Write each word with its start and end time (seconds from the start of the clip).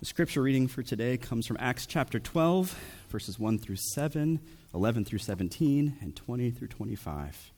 The 0.00 0.06
scripture 0.06 0.42
reading 0.42 0.68
for 0.68 0.84
today 0.84 1.16
comes 1.16 1.44
from 1.44 1.56
Acts 1.58 1.84
chapter 1.84 2.20
12, 2.20 2.78
verses 3.08 3.36
1 3.36 3.58
through 3.58 3.78
7, 3.94 4.38
11 4.72 5.04
through 5.04 5.18
17, 5.18 5.96
and 6.00 6.14
20 6.14 6.52
through 6.52 6.68
25. 6.68 7.50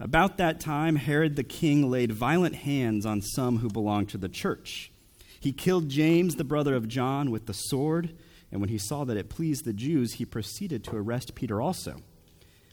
About 0.00 0.36
that 0.38 0.58
time, 0.58 0.96
Herod 0.96 1.36
the 1.36 1.44
king 1.44 1.88
laid 1.88 2.10
violent 2.10 2.56
hands 2.56 3.06
on 3.06 3.22
some 3.22 3.58
who 3.58 3.68
belonged 3.68 4.08
to 4.08 4.18
the 4.18 4.28
church. 4.28 4.90
He 5.38 5.52
killed 5.52 5.88
James, 5.88 6.34
the 6.34 6.42
brother 6.42 6.74
of 6.74 6.88
John, 6.88 7.30
with 7.30 7.46
the 7.46 7.54
sword, 7.54 8.12
and 8.50 8.60
when 8.60 8.70
he 8.70 8.78
saw 8.78 9.04
that 9.04 9.16
it 9.16 9.30
pleased 9.30 9.64
the 9.64 9.72
Jews, 9.72 10.14
he 10.14 10.24
proceeded 10.24 10.82
to 10.82 10.96
arrest 10.96 11.36
Peter 11.36 11.60
also. 11.60 12.02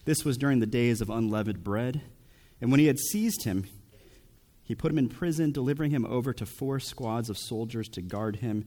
This 0.05 0.25
was 0.25 0.39
during 0.39 0.59
the 0.59 0.65
days 0.65 1.01
of 1.01 1.11
unleavened 1.11 1.63
bread. 1.63 2.01
And 2.61 2.71
when 2.71 2.79
he 2.79 2.87
had 2.87 2.97
seized 2.97 3.43
him, 3.43 3.67
he 4.67 4.75
put 4.75 4.91
him 4.91 4.97
in 4.97 5.07
prison, 5.07 5.53
delivering 5.53 5.91
him 5.91 6.05
over 6.05 6.33
to 6.33 6.45
four 6.45 6.81
squads 6.81 7.29
of 7.29 7.37
soldiers 7.37 7.87
to 7.87 8.01
guard 8.01 8.37
him, 8.37 8.65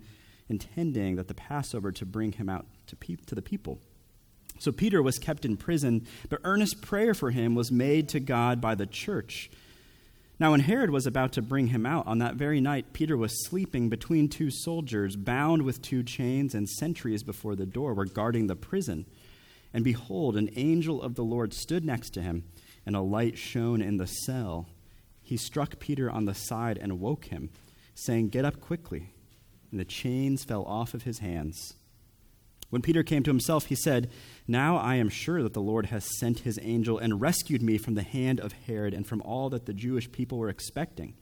intending 0.49 1.17
that 1.17 1.29
the 1.29 1.35
Passover 1.35 1.93
to 1.93 2.07
bring 2.07 2.33
him 2.33 2.49
out 2.49 2.65
to, 2.87 2.97
pe- 2.97 3.17
to 3.27 3.35
the 3.35 3.43
people. 3.43 3.79
So 4.59 4.73
Peter 4.73 5.03
was 5.03 5.19
kept 5.19 5.45
in 5.45 5.59
prison, 5.59 6.07
but 6.31 6.41
earnest 6.43 6.81
prayer 6.81 7.13
for 7.13 7.31
him 7.31 7.55
was 7.55 7.71
made 7.71 8.09
to 8.11 8.21
God 8.21 8.63
by 8.63 8.75
the 8.75 8.87
church. 8.87 9.51
Now, 10.39 10.53
when 10.53 10.61
Herod 10.61 10.89
was 10.89 11.07
about 11.07 11.33
to 11.33 11.43
bring 11.43 11.67
him 11.67 11.85
out, 11.85 12.07
on 12.07 12.21
that 12.21 12.37
very 12.37 12.63
night, 12.63 12.95
Peter 12.95 13.15
was 13.15 13.45
sleeping 13.47 13.91
between 13.91 14.27
two 14.27 14.51
soldiers, 14.51 15.17
bound 15.17 15.61
with 15.61 15.83
two 15.83 16.03
chains, 16.03 16.55
and 16.55 16.67
sentries 16.67 17.23
before 17.23 17.57
the 17.57 17.67
door 17.67 17.93
were 17.93 18.07
guarding 18.07 18.47
the 18.47 18.57
prison. 18.57 19.05
And 19.75 19.85
behold, 19.85 20.39
an 20.39 20.49
angel 20.57 21.03
of 21.03 21.15
the 21.15 21.25
Lord 21.25 21.53
stood 21.53 21.85
next 21.85 22.15
to 22.15 22.23
him, 22.23 22.45
and 22.87 22.97
a 22.97 23.03
light 23.03 23.37
shone 23.37 23.83
in 23.83 23.99
the 23.99 24.07
cell 24.07 24.67
he 25.31 25.37
struck 25.37 25.79
Peter 25.79 26.11
on 26.11 26.25
the 26.25 26.35
side 26.35 26.77
and 26.77 26.99
woke 26.99 27.27
him, 27.27 27.51
saying, 27.95 28.31
Get 28.31 28.45
up 28.45 28.61
quickly. 28.61 29.15
And 29.71 29.79
the 29.79 29.85
chains 29.85 30.43
fell 30.43 30.65
off 30.65 30.93
of 30.93 31.05
his 31.05 31.21
hands. 31.21 31.75
When 32.71 32.83
Peter 32.83 33.05
came 33.05 33.23
to 33.23 33.31
himself, 33.31 33.67
he 33.67 33.77
said, 33.77 34.11
Now 34.49 34.77
I 34.77 34.97
am 34.97 35.09
sure 35.09 35.41
that 35.45 35.53
the 35.53 35.61
Lord 35.61 35.87
has 35.87 36.19
sent 36.19 36.41
his 36.41 36.59
angel 36.61 36.99
and 36.99 37.21
rescued 37.21 37.63
me 37.63 37.79
from 37.79 37.95
the 37.95 38.03
hand 38.03 38.41
of 38.41 38.55
Herod 38.67 38.93
and 38.93 39.07
from 39.07 39.23
all 39.23 39.49
that 39.51 39.67
the 39.67 39.73
Jewish 39.73 40.11
people 40.11 40.37
were 40.37 40.49
expecting. 40.49 41.15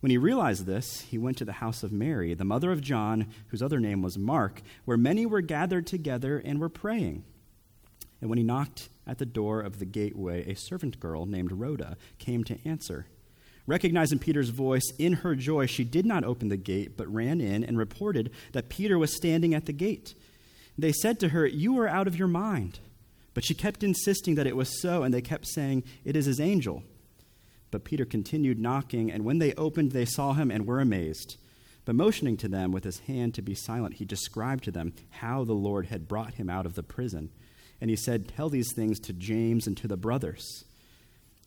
When 0.00 0.10
he 0.10 0.18
realized 0.18 0.66
this, 0.66 1.02
he 1.02 1.16
went 1.16 1.36
to 1.36 1.44
the 1.44 1.52
house 1.52 1.84
of 1.84 1.92
Mary, 1.92 2.34
the 2.34 2.44
mother 2.44 2.72
of 2.72 2.80
John, 2.80 3.28
whose 3.50 3.62
other 3.62 3.78
name 3.78 4.02
was 4.02 4.18
Mark, 4.18 4.62
where 4.84 4.96
many 4.96 5.26
were 5.26 5.42
gathered 5.42 5.86
together 5.86 6.42
and 6.44 6.58
were 6.58 6.68
praying. 6.68 7.22
And 8.20 8.30
when 8.30 8.38
he 8.38 8.44
knocked 8.44 8.88
at 9.06 9.18
the 9.18 9.26
door 9.26 9.60
of 9.60 9.78
the 9.78 9.84
gateway, 9.84 10.44
a 10.50 10.56
servant 10.56 10.98
girl 10.98 11.24
named 11.24 11.52
Rhoda 11.52 11.96
came 12.18 12.42
to 12.42 12.58
answer. 12.68 13.06
Recognizing 13.68 14.18
Peter's 14.18 14.48
voice, 14.48 14.90
in 14.98 15.12
her 15.12 15.34
joy, 15.34 15.66
she 15.66 15.84
did 15.84 16.06
not 16.06 16.24
open 16.24 16.48
the 16.48 16.56
gate, 16.56 16.96
but 16.96 17.12
ran 17.12 17.38
in 17.38 17.62
and 17.62 17.76
reported 17.76 18.30
that 18.52 18.70
Peter 18.70 18.98
was 18.98 19.14
standing 19.14 19.52
at 19.52 19.66
the 19.66 19.74
gate. 19.74 20.14
They 20.78 20.90
said 20.90 21.20
to 21.20 21.28
her, 21.28 21.46
You 21.46 21.78
are 21.78 21.86
out 21.86 22.06
of 22.08 22.18
your 22.18 22.28
mind. 22.28 22.80
But 23.34 23.44
she 23.44 23.52
kept 23.52 23.84
insisting 23.84 24.36
that 24.36 24.46
it 24.46 24.56
was 24.56 24.80
so, 24.80 25.02
and 25.02 25.12
they 25.12 25.20
kept 25.20 25.46
saying, 25.46 25.84
It 26.02 26.16
is 26.16 26.24
his 26.24 26.40
angel. 26.40 26.82
But 27.70 27.84
Peter 27.84 28.06
continued 28.06 28.58
knocking, 28.58 29.12
and 29.12 29.22
when 29.22 29.38
they 29.38 29.52
opened, 29.52 29.92
they 29.92 30.06
saw 30.06 30.32
him 30.32 30.50
and 30.50 30.66
were 30.66 30.80
amazed. 30.80 31.36
But 31.84 31.94
motioning 31.94 32.38
to 32.38 32.48
them 32.48 32.72
with 32.72 32.84
his 32.84 33.00
hand 33.00 33.34
to 33.34 33.42
be 33.42 33.54
silent, 33.54 33.96
he 33.96 34.06
described 34.06 34.64
to 34.64 34.70
them 34.70 34.94
how 35.10 35.44
the 35.44 35.52
Lord 35.52 35.86
had 35.86 36.08
brought 36.08 36.34
him 36.34 36.48
out 36.48 36.64
of 36.64 36.74
the 36.74 36.82
prison. 36.82 37.28
And 37.82 37.90
he 37.90 37.96
said, 37.96 38.28
Tell 38.28 38.48
these 38.48 38.72
things 38.74 38.98
to 39.00 39.12
James 39.12 39.66
and 39.66 39.76
to 39.76 39.86
the 39.86 39.98
brothers. 39.98 40.64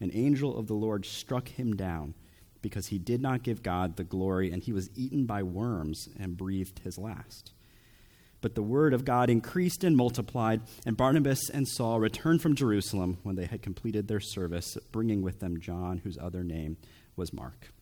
an 0.00 0.10
angel 0.14 0.58
of 0.58 0.66
the 0.66 0.74
Lord 0.74 1.04
struck 1.04 1.48
him 1.48 1.76
down 1.76 2.14
because 2.62 2.88
he 2.88 2.98
did 2.98 3.20
not 3.20 3.42
give 3.42 3.62
God 3.62 3.96
the 3.96 4.04
glory, 4.04 4.50
and 4.50 4.62
he 4.62 4.72
was 4.72 4.90
eaten 4.94 5.26
by 5.26 5.42
worms 5.42 6.08
and 6.18 6.36
breathed 6.36 6.80
his 6.80 6.98
last. 6.98 7.52
But 8.40 8.54
the 8.54 8.62
word 8.62 8.94
of 8.94 9.04
God 9.04 9.28
increased 9.28 9.84
and 9.84 9.96
multiplied, 9.96 10.62
and 10.86 10.96
Barnabas 10.96 11.50
and 11.50 11.68
Saul 11.68 12.00
returned 12.00 12.40
from 12.40 12.54
Jerusalem 12.54 13.18
when 13.22 13.36
they 13.36 13.46
had 13.46 13.62
completed 13.62 14.08
their 14.08 14.20
service, 14.20 14.76
bringing 14.92 15.22
with 15.22 15.40
them 15.40 15.60
John, 15.60 15.98
whose 15.98 16.18
other 16.18 16.42
name 16.42 16.78
was 17.16 17.32
Mark. 17.32 17.72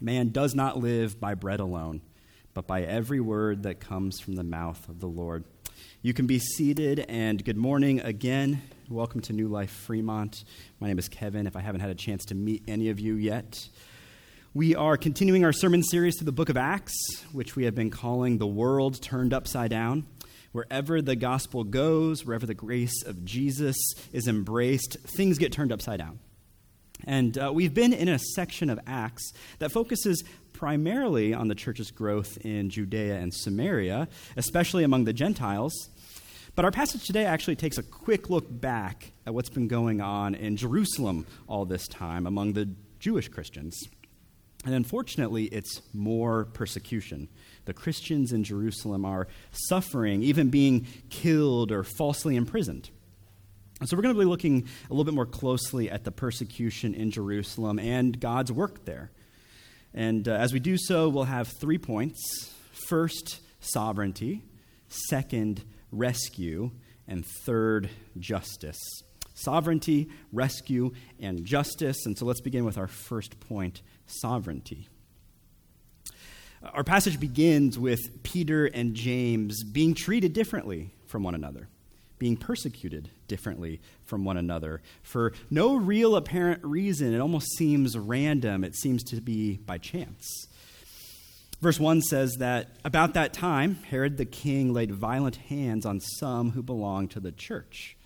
Man 0.00 0.30
does 0.30 0.54
not 0.54 0.78
live 0.78 1.20
by 1.20 1.34
bread 1.34 1.60
alone, 1.60 2.00
but 2.52 2.66
by 2.66 2.82
every 2.82 3.20
word 3.20 3.62
that 3.62 3.80
comes 3.80 4.18
from 4.18 4.34
the 4.34 4.42
mouth 4.42 4.88
of 4.88 5.00
the 5.00 5.08
Lord. 5.08 5.44
You 6.02 6.14
can 6.14 6.26
be 6.26 6.38
seated, 6.38 7.00
and 7.08 7.44
good 7.44 7.56
morning 7.56 8.00
again. 8.00 8.62
Welcome 8.88 9.20
to 9.22 9.32
New 9.32 9.48
Life 9.48 9.70
Fremont. 9.70 10.44
My 10.80 10.88
name 10.88 10.98
is 10.98 11.08
Kevin, 11.08 11.46
if 11.46 11.56
I 11.56 11.60
haven't 11.60 11.80
had 11.80 11.90
a 11.90 11.94
chance 11.94 12.24
to 12.26 12.34
meet 12.34 12.62
any 12.68 12.88
of 12.90 13.00
you 13.00 13.14
yet. 13.14 13.68
We 14.54 14.74
are 14.74 14.96
continuing 14.96 15.44
our 15.44 15.52
sermon 15.52 15.82
series 15.82 16.16
through 16.18 16.26
the 16.26 16.32
book 16.32 16.48
of 16.48 16.56
Acts, 16.56 16.94
which 17.32 17.56
we 17.56 17.64
have 17.64 17.74
been 17.74 17.90
calling 17.90 18.38
The 18.38 18.46
World 18.46 19.02
Turned 19.02 19.34
Upside 19.34 19.70
Down. 19.70 20.06
Wherever 20.52 21.02
the 21.02 21.16
gospel 21.16 21.64
goes, 21.64 22.24
wherever 22.24 22.46
the 22.46 22.54
grace 22.54 23.02
of 23.04 23.24
Jesus 23.24 23.76
is 24.12 24.28
embraced, 24.28 24.96
things 25.16 25.36
get 25.36 25.52
turned 25.52 25.72
upside 25.72 25.98
down. 25.98 26.18
And 27.04 27.36
uh, 27.36 27.52
we've 27.52 27.74
been 27.74 27.92
in 27.92 28.08
a 28.08 28.18
section 28.18 28.70
of 28.70 28.80
Acts 28.86 29.32
that 29.58 29.70
focuses 29.70 30.24
primarily 30.56 31.34
on 31.34 31.48
the 31.48 31.54
church's 31.54 31.90
growth 31.90 32.38
in 32.38 32.70
Judea 32.70 33.16
and 33.16 33.32
Samaria, 33.32 34.08
especially 34.36 34.84
among 34.84 35.04
the 35.04 35.12
Gentiles. 35.12 35.90
But 36.54 36.64
our 36.64 36.70
passage 36.70 37.04
today 37.04 37.26
actually 37.26 37.56
takes 37.56 37.76
a 37.76 37.82
quick 37.82 38.30
look 38.30 38.46
back 38.48 39.12
at 39.26 39.34
what's 39.34 39.50
been 39.50 39.68
going 39.68 40.00
on 40.00 40.34
in 40.34 40.56
Jerusalem 40.56 41.26
all 41.46 41.66
this 41.66 41.86
time 41.86 42.26
among 42.26 42.54
the 42.54 42.70
Jewish 42.98 43.28
Christians. 43.28 43.78
And 44.64 44.74
unfortunately, 44.74 45.44
it's 45.44 45.82
more 45.92 46.46
persecution. 46.46 47.28
The 47.66 47.74
Christians 47.74 48.32
in 48.32 48.42
Jerusalem 48.42 49.04
are 49.04 49.28
suffering, 49.68 50.22
even 50.22 50.48
being 50.48 50.86
killed 51.10 51.70
or 51.70 51.84
falsely 51.84 52.34
imprisoned. 52.34 52.88
so, 53.84 53.94
we're 53.94 54.02
going 54.02 54.14
to 54.14 54.18
be 54.18 54.24
looking 54.24 54.66
a 54.88 54.92
little 54.94 55.04
bit 55.04 55.14
more 55.14 55.26
closely 55.26 55.90
at 55.90 56.04
the 56.04 56.10
persecution 56.10 56.94
in 56.94 57.10
Jerusalem 57.10 57.78
and 57.78 58.18
God's 58.18 58.50
work 58.50 58.86
there. 58.86 59.10
And 59.94 60.28
uh, 60.28 60.32
as 60.32 60.52
we 60.52 60.60
do 60.60 60.76
so, 60.76 61.08
we'll 61.08 61.24
have 61.24 61.48
three 61.60 61.78
points 61.78 62.52
first, 62.72 63.40
sovereignty, 63.60 64.42
second, 64.88 65.64
rescue, 65.90 66.70
and 67.08 67.24
third, 67.44 67.88
justice. 68.18 68.78
Sovereignty, 69.34 70.08
rescue, 70.32 70.92
and 71.20 71.44
justice. 71.44 72.06
And 72.06 72.16
so 72.16 72.24
let's 72.24 72.40
begin 72.40 72.64
with 72.64 72.78
our 72.78 72.88
first 72.88 73.38
point 73.40 73.82
sovereignty. 74.06 74.88
Our 76.62 76.84
passage 76.84 77.20
begins 77.20 77.78
with 77.78 78.22
Peter 78.22 78.66
and 78.66 78.94
James 78.94 79.62
being 79.62 79.94
treated 79.94 80.32
differently 80.32 80.90
from 81.06 81.22
one 81.22 81.34
another, 81.34 81.68
being 82.18 82.36
persecuted 82.36 83.10
differently 83.28 83.80
from 84.04 84.24
one 84.24 84.36
another 84.36 84.82
for 85.02 85.32
no 85.50 85.76
real 85.76 86.16
apparent 86.16 86.64
reason. 86.64 87.12
It 87.12 87.20
almost 87.20 87.56
seems 87.56 87.96
random, 87.96 88.64
it 88.64 88.76
seems 88.76 89.02
to 89.04 89.20
be 89.20 89.56
by 89.56 89.78
chance. 89.78 90.46
Verse 91.60 91.80
1 91.80 92.02
says 92.02 92.36
that 92.38 92.76
about 92.84 93.14
that 93.14 93.32
time, 93.32 93.76
Herod 93.76 94.18
the 94.18 94.26
king 94.26 94.72
laid 94.74 94.92
violent 94.92 95.36
hands 95.36 95.86
on 95.86 96.00
some 96.00 96.50
who 96.50 96.62
belonged 96.62 97.10
to 97.12 97.20
the 97.20 97.32
church. 97.32 97.96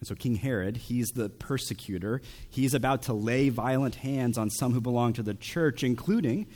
And 0.00 0.08
so, 0.08 0.14
King 0.14 0.36
Herod, 0.36 0.76
he's 0.76 1.08
the 1.10 1.28
persecutor. 1.28 2.20
He's 2.50 2.74
about 2.74 3.02
to 3.02 3.12
lay 3.12 3.48
violent 3.48 3.96
hands 3.96 4.36
on 4.36 4.50
some 4.50 4.72
who 4.72 4.80
belong 4.80 5.12
to 5.14 5.22
the 5.22 5.34
church, 5.34 5.84
including 5.84 6.46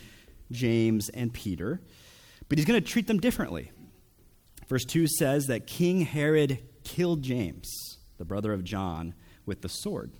James 0.51 1.09
and 1.09 1.33
Peter. 1.33 1.81
But 2.47 2.57
he's 2.57 2.65
going 2.65 2.81
to 2.81 2.87
treat 2.87 3.07
them 3.07 3.19
differently. 3.19 3.71
Verse 4.69 4.85
2 4.85 5.07
says 5.07 5.47
that 5.47 5.65
King 5.67 6.01
Herod 6.01 6.59
killed 6.83 7.23
James, 7.23 7.97
the 8.17 8.25
brother 8.25 8.53
of 8.53 8.63
John, 8.63 9.15
with 9.45 9.61
the 9.61 9.69
sword. 9.69 10.11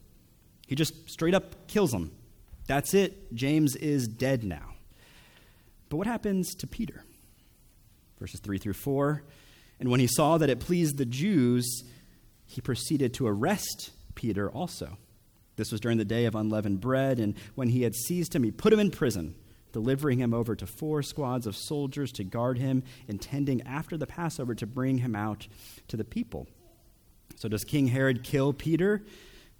He 0.67 0.75
just 0.75 1.09
straight 1.09 1.35
up 1.35 1.67
kills 1.67 1.93
him. 1.93 2.11
That's 2.67 2.93
it. 2.93 3.33
James 3.33 3.75
is 3.75 4.07
dead 4.07 4.43
now. 4.43 4.73
But 5.87 5.97
what 5.97 6.07
happens 6.07 6.53
to 6.55 6.67
Peter? 6.67 7.03
Verses 8.19 8.39
3 8.39 8.57
through 8.57 8.73
4. 8.73 9.23
And 9.79 9.89
when 9.89 9.99
he 9.99 10.07
saw 10.07 10.37
that 10.37 10.49
it 10.49 10.59
pleased 10.59 10.97
the 10.97 11.05
Jews, 11.05 11.83
he 12.45 12.59
proceeded 12.59 13.13
to 13.15 13.27
arrest 13.27 13.91
Peter 14.15 14.49
also. 14.49 14.97
This 15.55 15.71
was 15.71 15.81
during 15.81 15.97
the 15.97 16.05
day 16.05 16.25
of 16.25 16.35
unleavened 16.35 16.81
bread, 16.81 17.19
and 17.19 17.35
when 17.55 17.69
he 17.69 17.83
had 17.83 17.95
seized 17.95 18.35
him, 18.35 18.43
he 18.43 18.51
put 18.51 18.73
him 18.73 18.79
in 18.79 18.91
prison, 18.91 19.35
delivering 19.71 20.19
him 20.19 20.33
over 20.33 20.55
to 20.55 20.65
four 20.65 21.01
squads 21.01 21.45
of 21.45 21.55
soldiers 21.55 22.11
to 22.13 22.23
guard 22.23 22.57
him, 22.57 22.83
intending 23.07 23.61
after 23.63 23.97
the 23.97 24.07
Passover 24.07 24.55
to 24.55 24.65
bring 24.65 24.99
him 24.99 25.15
out 25.15 25.47
to 25.87 25.97
the 25.97 26.03
people. 26.03 26.47
So, 27.35 27.47
does 27.47 27.63
King 27.63 27.87
Herod 27.87 28.23
kill 28.23 28.53
Peter? 28.53 29.03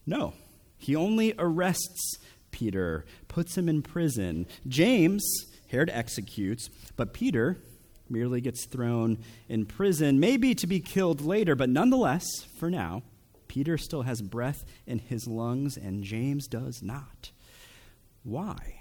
No. 0.05 0.33
He 0.77 0.95
only 0.95 1.33
arrests 1.37 2.17
Peter, 2.51 3.05
puts 3.27 3.57
him 3.57 3.69
in 3.69 3.81
prison. 3.81 4.47
James, 4.67 5.23
Herod 5.69 5.89
executes, 5.91 6.69
but 6.95 7.13
Peter 7.13 7.57
merely 8.09 8.41
gets 8.41 8.65
thrown 8.65 9.19
in 9.47 9.65
prison, 9.65 10.19
maybe 10.19 10.55
to 10.55 10.67
be 10.67 10.79
killed 10.79 11.21
later, 11.21 11.55
but 11.55 11.69
nonetheless, 11.69 12.25
for 12.57 12.69
now, 12.69 13.03
Peter 13.47 13.77
still 13.77 14.03
has 14.03 14.21
breath 14.21 14.63
in 14.87 14.99
his 14.99 15.27
lungs 15.27 15.77
and 15.77 16.03
James 16.03 16.47
does 16.47 16.81
not. 16.81 17.31
Why? 18.23 18.78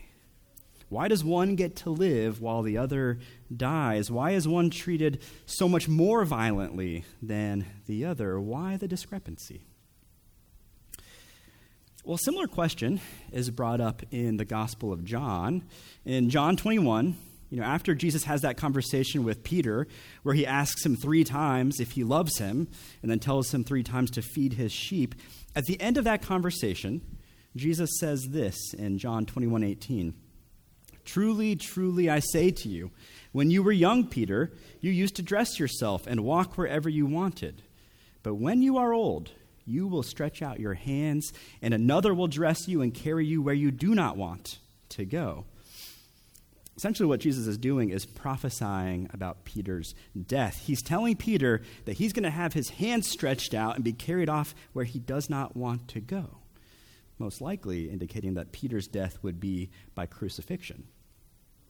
Why 0.89 1.09
does 1.09 1.23
one 1.23 1.55
get 1.55 1.77
to 1.77 1.91
live 1.91 2.41
while 2.41 2.63
the 2.63 2.79
other 2.79 3.19
dies? 3.55 4.11
Why 4.11 4.31
is 4.31 4.49
one 4.49 4.71
treated 4.71 5.21
so 5.45 5.69
much 5.69 5.87
more 5.87 6.25
violently 6.25 7.05
than 7.21 7.67
the 7.87 8.07
other? 8.07 8.41
Why 8.41 8.77
the 8.77 8.89
discrepancy? 8.89 9.63
Well, 12.05 12.15
a 12.15 12.19
similar 12.19 12.47
question 12.47 13.03
is 13.33 13.51
brought 13.51 13.83
up 13.83 14.03
in 14.11 14.39
the 14.39 14.47
Gospel 14.47 14.93
of 14.93 15.05
John. 15.05 15.65
In 16.07 16.31
John 16.31 16.57
21, 16.57 17.17
you 17.51 17.61
know, 17.61 17.67
after 17.67 17.95
Jesus 17.95 18.25
has 18.25 18.41
that 18.41 18.57
conversation 18.57 19.25
with 19.25 19.45
Peter, 19.45 19.87
where 20.23 20.35
he 20.35 20.47
asks 20.47 20.87
him 20.87 20.97
three 20.97 21.23
times 21.23 21.81
if 21.81 21.93
he 21.93 22.05
loves 22.05 22.39
him, 22.39 22.67
and 23.03 23.11
then 23.11 23.19
tells 23.19 23.53
him 23.53 23.63
three 23.63 23.83
times 23.83 24.11
to 24.13 24.23
feed 24.23 24.55
his 24.55 24.73
sheep, 24.73 25.15
at 25.55 25.67
the 25.67 25.79
end 25.83 25.99
of 25.99 26.05
that 26.05 26.23
conversation, 26.23 27.03
Jesus 27.57 27.91
says 28.01 28.29
this 28.31 28.57
in 28.73 28.97
John 28.97 29.27
21 29.27 29.63
18. 29.63 30.15
Truly, 31.09 31.57
truly, 31.57 32.11
I 32.11 32.19
say 32.19 32.51
to 32.51 32.69
you, 32.69 32.91
when 33.33 33.51
you 33.51 33.63
were 33.63 33.73
young, 33.73 34.07
Peter, 34.07 34.53
you 34.83 34.91
used 34.91 35.17
to 35.17 35.23
dress 35.23 35.59
yourself 35.59 36.07
and 36.07 36.23
walk 36.23 36.59
wherever 36.59 36.87
you 36.87 37.07
wanted. 37.07 37.63
But 38.23 38.35
when 38.35 38.61
you 38.61 38.77
are 38.77 38.93
old, 38.93 39.31
you 39.65 39.87
will 39.87 40.03
stretch 40.03 40.43
out 40.43 40.61
your 40.61 40.75
hands, 40.75 41.33
and 41.63 41.73
another 41.73 42.13
will 42.13 42.27
dress 42.27 42.69
you 42.69 42.83
and 42.83 42.93
carry 42.93 43.25
you 43.25 43.41
where 43.41 43.55
you 43.55 43.71
do 43.71 43.95
not 43.95 44.19
want 44.19 44.59
to 44.91 45.07
go. 45.07 45.47
Essentially, 46.77 47.09
what 47.09 47.21
Jesus 47.21 47.47
is 47.47 47.57
doing 47.57 47.89
is 47.89 48.05
prophesying 48.05 49.09
about 49.11 49.47
Peter's 49.47 49.95
death. 50.27 50.61
He's 50.67 50.83
telling 50.83 51.17
Peter 51.17 51.63
that 51.87 51.97
he's 51.97 52.13
going 52.13 52.25
to 52.25 52.31
have 52.31 52.53
his 52.53 52.69
hands 52.69 53.09
stretched 53.09 53.55
out 53.55 53.77
and 53.77 53.83
be 53.83 53.95
carried 53.95 54.29
off 54.29 54.55
where 54.75 54.85
he 54.85 54.99
does 54.99 55.31
not 55.31 55.57
want 55.57 55.89
to 55.89 56.01
go, 56.01 56.37
most 57.19 57.41
likely 57.41 57.89
indicating 57.89 58.35
that 58.35 58.53
Peter's 58.53 58.87
death 58.87 59.19
would 59.23 59.41
be 59.41 59.71
by 59.95 60.05
crucifixion. 60.05 60.85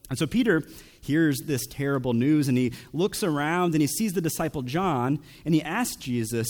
And 0.09 0.17
so 0.17 0.25
Peter 0.25 0.63
hears 1.01 1.39
this 1.45 1.65
terrible 1.67 2.13
news 2.13 2.47
and 2.47 2.57
he 2.57 2.73
looks 2.93 3.23
around 3.23 3.73
and 3.73 3.81
he 3.81 3.87
sees 3.87 4.13
the 4.13 4.21
disciple 4.21 4.63
John 4.63 5.19
and 5.45 5.53
he 5.53 5.61
asks 5.61 5.97
Jesus, 5.97 6.47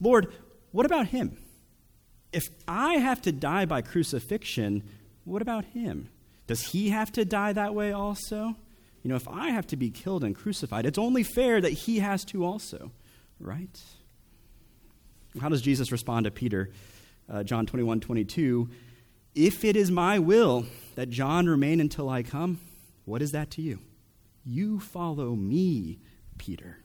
Lord, 0.00 0.32
what 0.72 0.86
about 0.86 1.08
him? 1.08 1.36
If 2.32 2.44
I 2.68 2.94
have 2.94 3.20
to 3.22 3.32
die 3.32 3.64
by 3.64 3.82
crucifixion, 3.82 4.84
what 5.24 5.42
about 5.42 5.64
him? 5.66 6.08
Does 6.46 6.62
he 6.68 6.90
have 6.90 7.10
to 7.12 7.24
die 7.24 7.52
that 7.52 7.74
way 7.74 7.92
also? 7.92 8.54
You 9.02 9.08
know, 9.08 9.16
if 9.16 9.26
I 9.28 9.50
have 9.50 9.66
to 9.68 9.76
be 9.76 9.90
killed 9.90 10.22
and 10.24 10.34
crucified, 10.34 10.86
it's 10.86 10.98
only 10.98 11.22
fair 11.22 11.60
that 11.60 11.70
he 11.70 12.00
has 12.00 12.24
to 12.26 12.44
also, 12.44 12.92
right? 13.40 13.80
How 15.40 15.48
does 15.48 15.62
Jesus 15.62 15.90
respond 15.90 16.24
to 16.24 16.30
Peter? 16.30 16.70
Uh, 17.28 17.42
John 17.42 17.66
21 17.66 18.00
22. 18.00 18.68
If 19.34 19.64
it 19.64 19.76
is 19.76 19.90
my 19.90 20.18
will 20.18 20.66
that 20.96 21.08
John 21.08 21.46
remain 21.46 21.80
until 21.80 22.08
I 22.08 22.22
come, 22.22 22.58
what 23.04 23.22
is 23.22 23.32
that 23.32 23.50
to 23.52 23.62
you? 23.62 23.78
You 24.44 24.80
follow 24.80 25.34
me, 25.34 25.98
Peter. 26.38 26.78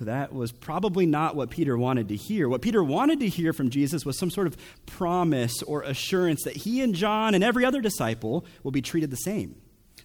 That 0.00 0.32
was 0.32 0.50
probably 0.50 1.06
not 1.06 1.36
what 1.36 1.50
Peter 1.50 1.76
wanted 1.76 2.08
to 2.08 2.16
hear. 2.16 2.48
What 2.48 2.62
Peter 2.62 2.82
wanted 2.82 3.20
to 3.20 3.28
hear 3.28 3.52
from 3.52 3.70
Jesus 3.70 4.04
was 4.04 4.18
some 4.18 4.30
sort 4.30 4.46
of 4.46 4.56
promise 4.86 5.62
or 5.62 5.82
assurance 5.82 6.44
that 6.44 6.56
he 6.56 6.80
and 6.80 6.94
John 6.94 7.34
and 7.34 7.44
every 7.44 7.64
other 7.64 7.80
disciple 7.80 8.46
will 8.62 8.70
be 8.70 8.80
treated 8.80 9.10
the 9.10 9.16
same. 9.16 9.56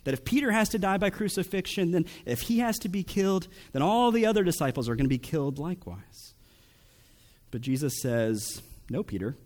That 0.04 0.14
if 0.14 0.26
Peter 0.26 0.52
has 0.52 0.70
to 0.70 0.80
die 0.80 0.98
by 0.98 1.10
crucifixion, 1.10 1.92
then 1.92 2.06
if 2.26 2.42
he 2.42 2.60
has 2.60 2.78
to 2.80 2.90
be 2.90 3.04
killed, 3.04 3.48
then 3.72 3.82
all 3.82 4.12
the 4.12 4.26
other 4.26 4.44
disciples 4.44 4.90
are 4.90 4.96
going 4.96 5.06
to 5.06 5.10
be 5.10 5.18
killed 5.18 5.60
likewise. 5.60 6.34
But 7.52 7.62
Jesus 7.62 8.02
says, 8.02 8.62
No, 8.90 9.02
Peter, 9.02 9.38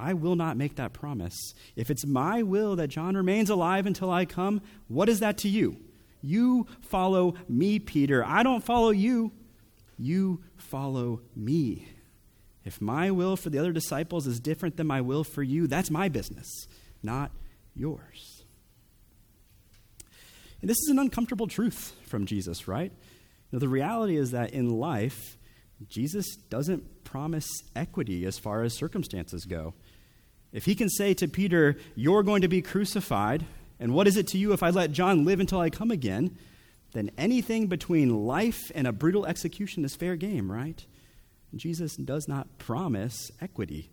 I 0.00 0.14
will 0.14 0.36
not 0.36 0.56
make 0.56 0.76
that 0.76 0.92
promise. 0.92 1.54
If 1.76 1.90
it's 1.90 2.06
my 2.06 2.42
will 2.42 2.76
that 2.76 2.88
John 2.88 3.16
remains 3.16 3.50
alive 3.50 3.86
until 3.86 4.10
I 4.10 4.24
come, 4.24 4.62
what 4.88 5.08
is 5.08 5.20
that 5.20 5.38
to 5.38 5.48
you? 5.48 5.76
You 6.22 6.66
follow 6.80 7.34
me, 7.48 7.78
Peter. 7.78 8.24
I 8.24 8.42
don't 8.42 8.64
follow 8.64 8.90
you. 8.90 9.32
You 9.98 10.42
follow 10.56 11.20
me. 11.36 11.86
If 12.64 12.80
my 12.80 13.10
will 13.10 13.36
for 13.36 13.50
the 13.50 13.58
other 13.58 13.72
disciples 13.72 14.26
is 14.26 14.40
different 14.40 14.76
than 14.76 14.86
my 14.86 15.00
will 15.00 15.24
for 15.24 15.42
you, 15.42 15.66
that's 15.66 15.90
my 15.90 16.08
business, 16.08 16.46
not 17.02 17.32
yours. 17.74 18.44
And 20.60 20.68
this 20.68 20.78
is 20.78 20.88
an 20.90 20.98
uncomfortable 20.98 21.46
truth 21.46 21.94
from 22.06 22.26
Jesus, 22.26 22.68
right? 22.68 22.92
The 23.50 23.68
reality 23.68 24.16
is 24.16 24.32
that 24.32 24.52
in 24.52 24.68
life, 24.68 25.38
Jesus 25.88 26.36
doesn't 26.36 27.04
promise 27.04 27.48
equity 27.74 28.26
as 28.26 28.38
far 28.38 28.62
as 28.62 28.76
circumstances 28.76 29.46
go. 29.46 29.74
If 30.52 30.64
he 30.64 30.74
can 30.74 30.88
say 30.88 31.14
to 31.14 31.28
Peter, 31.28 31.76
You're 31.94 32.22
going 32.22 32.42
to 32.42 32.48
be 32.48 32.62
crucified, 32.62 33.44
and 33.78 33.94
what 33.94 34.06
is 34.06 34.16
it 34.16 34.26
to 34.28 34.38
you 34.38 34.52
if 34.52 34.62
I 34.62 34.70
let 34.70 34.92
John 34.92 35.24
live 35.24 35.40
until 35.40 35.60
I 35.60 35.70
come 35.70 35.90
again? 35.90 36.36
Then 36.92 37.10
anything 37.16 37.68
between 37.68 38.26
life 38.26 38.72
and 38.74 38.86
a 38.86 38.92
brutal 38.92 39.26
execution 39.26 39.84
is 39.84 39.94
fair 39.94 40.16
game, 40.16 40.50
right? 40.50 40.84
Jesus 41.54 41.96
does 41.96 42.28
not 42.28 42.58
promise 42.58 43.30
equity. 43.40 43.90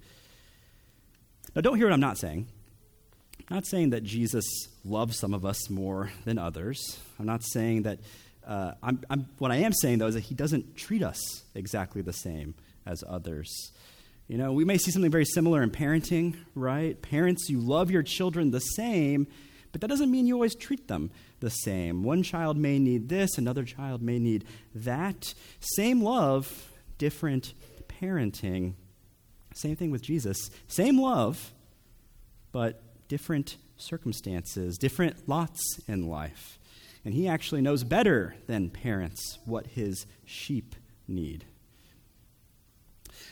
Now, 1.55 1.61
don't 1.61 1.77
hear 1.77 1.87
what 1.87 1.93
I'm 1.93 1.99
not 1.99 2.17
saying. 2.17 2.47
I'm 3.49 3.55
not 3.55 3.65
saying 3.65 3.91
that 3.91 4.03
Jesus 4.03 4.45
loves 4.83 5.17
some 5.17 5.33
of 5.33 5.45
us 5.45 5.69
more 5.69 6.11
than 6.25 6.37
others. 6.37 6.99
I'm 7.19 7.25
not 7.25 7.43
saying 7.43 7.83
that. 7.83 7.99
Uh, 8.45 8.73
I'm, 8.81 9.01
I'm, 9.09 9.27
what 9.39 9.51
I 9.51 9.57
am 9.57 9.73
saying, 9.73 9.99
though, 9.99 10.07
is 10.07 10.15
that 10.15 10.23
he 10.23 10.35
doesn't 10.35 10.75
treat 10.77 11.03
us 11.03 11.43
exactly 11.53 12.01
the 12.01 12.13
same 12.13 12.55
as 12.85 13.03
others. 13.07 13.71
You 14.27 14.37
know, 14.37 14.51
we 14.51 14.65
may 14.65 14.77
see 14.77 14.91
something 14.91 15.11
very 15.11 15.25
similar 15.25 15.63
in 15.63 15.71
parenting, 15.71 16.35
right? 16.53 17.01
Parents, 17.01 17.49
you 17.49 17.59
love 17.59 17.89
your 17.89 18.03
children 18.03 18.51
the 18.51 18.59
same, 18.59 19.25
but 19.71 19.79
that 19.81 19.87
doesn't 19.87 20.11
mean 20.11 20.27
you 20.27 20.33
always 20.33 20.55
treat 20.55 20.89
them 20.89 21.11
the 21.39 21.49
same. 21.49 22.03
One 22.03 22.23
child 22.23 22.57
may 22.57 22.77
need 22.77 23.07
this, 23.07 23.37
another 23.37 23.63
child 23.63 24.01
may 24.01 24.19
need 24.19 24.43
that. 24.75 25.33
Same 25.59 26.01
love, 26.01 26.71
different 26.97 27.53
parenting. 27.87 28.73
Same 29.55 29.75
thing 29.75 29.91
with 29.91 30.01
Jesus. 30.01 30.49
Same 30.67 30.99
love, 30.99 31.53
but 32.51 32.81
different 33.07 33.55
circumstances, 33.77 34.77
different 34.77 35.29
lots 35.29 35.79
in 35.87 36.07
life. 36.07 36.59
And 37.05 37.13
he 37.13 37.29
actually 37.29 37.61
knows 37.61 37.85
better 37.85 38.35
than 38.47 38.69
parents 38.69 39.39
what 39.45 39.67
his 39.67 40.05
sheep 40.25 40.75
need. 41.07 41.45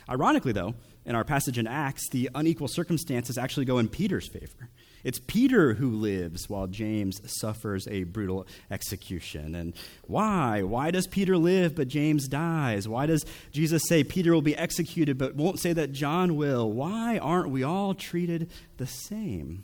Ironically, 0.09 0.51
though, 0.51 0.75
in 1.05 1.15
our 1.15 1.23
passage 1.23 1.57
in 1.57 1.67
Acts, 1.67 2.09
the 2.09 2.29
unequal 2.35 2.67
circumstances 2.67 3.37
actually 3.37 3.65
go 3.65 3.77
in 3.79 3.87
Peter's 3.87 4.27
favor. 4.27 4.69
It's 5.03 5.19
Peter 5.19 5.75
who 5.75 5.91
lives 5.91 6.49
while 6.49 6.65
James 6.65 7.21
suffers 7.39 7.87
a 7.87 8.05
brutal 8.05 8.47
execution. 8.71 9.53
And 9.53 9.73
why? 10.07 10.63
Why 10.63 10.89
does 10.89 11.05
Peter 11.05 11.37
live 11.37 11.75
but 11.75 11.87
James 11.87 12.27
dies? 12.27 12.87
Why 12.87 13.05
does 13.05 13.23
Jesus 13.51 13.83
say 13.87 14.03
Peter 14.03 14.33
will 14.33 14.41
be 14.41 14.57
executed 14.57 15.19
but 15.19 15.35
won't 15.35 15.59
say 15.59 15.73
that 15.73 15.91
John 15.91 16.35
will? 16.35 16.71
Why 16.71 17.19
aren't 17.19 17.51
we 17.51 17.61
all 17.61 17.93
treated 17.93 18.49
the 18.77 18.87
same? 18.87 19.63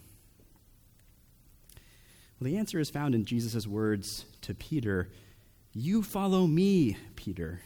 Well, 2.40 2.46
the 2.46 2.58
answer 2.58 2.80
is 2.80 2.92
found 2.92 3.16
in 3.16 3.26
Jesus' 3.26 3.66
words 3.66 4.26
to 4.42 4.54
Peter 4.54 5.10
You 5.74 6.04
follow 6.04 6.46
me, 6.46 6.98
Peter. 7.16 7.62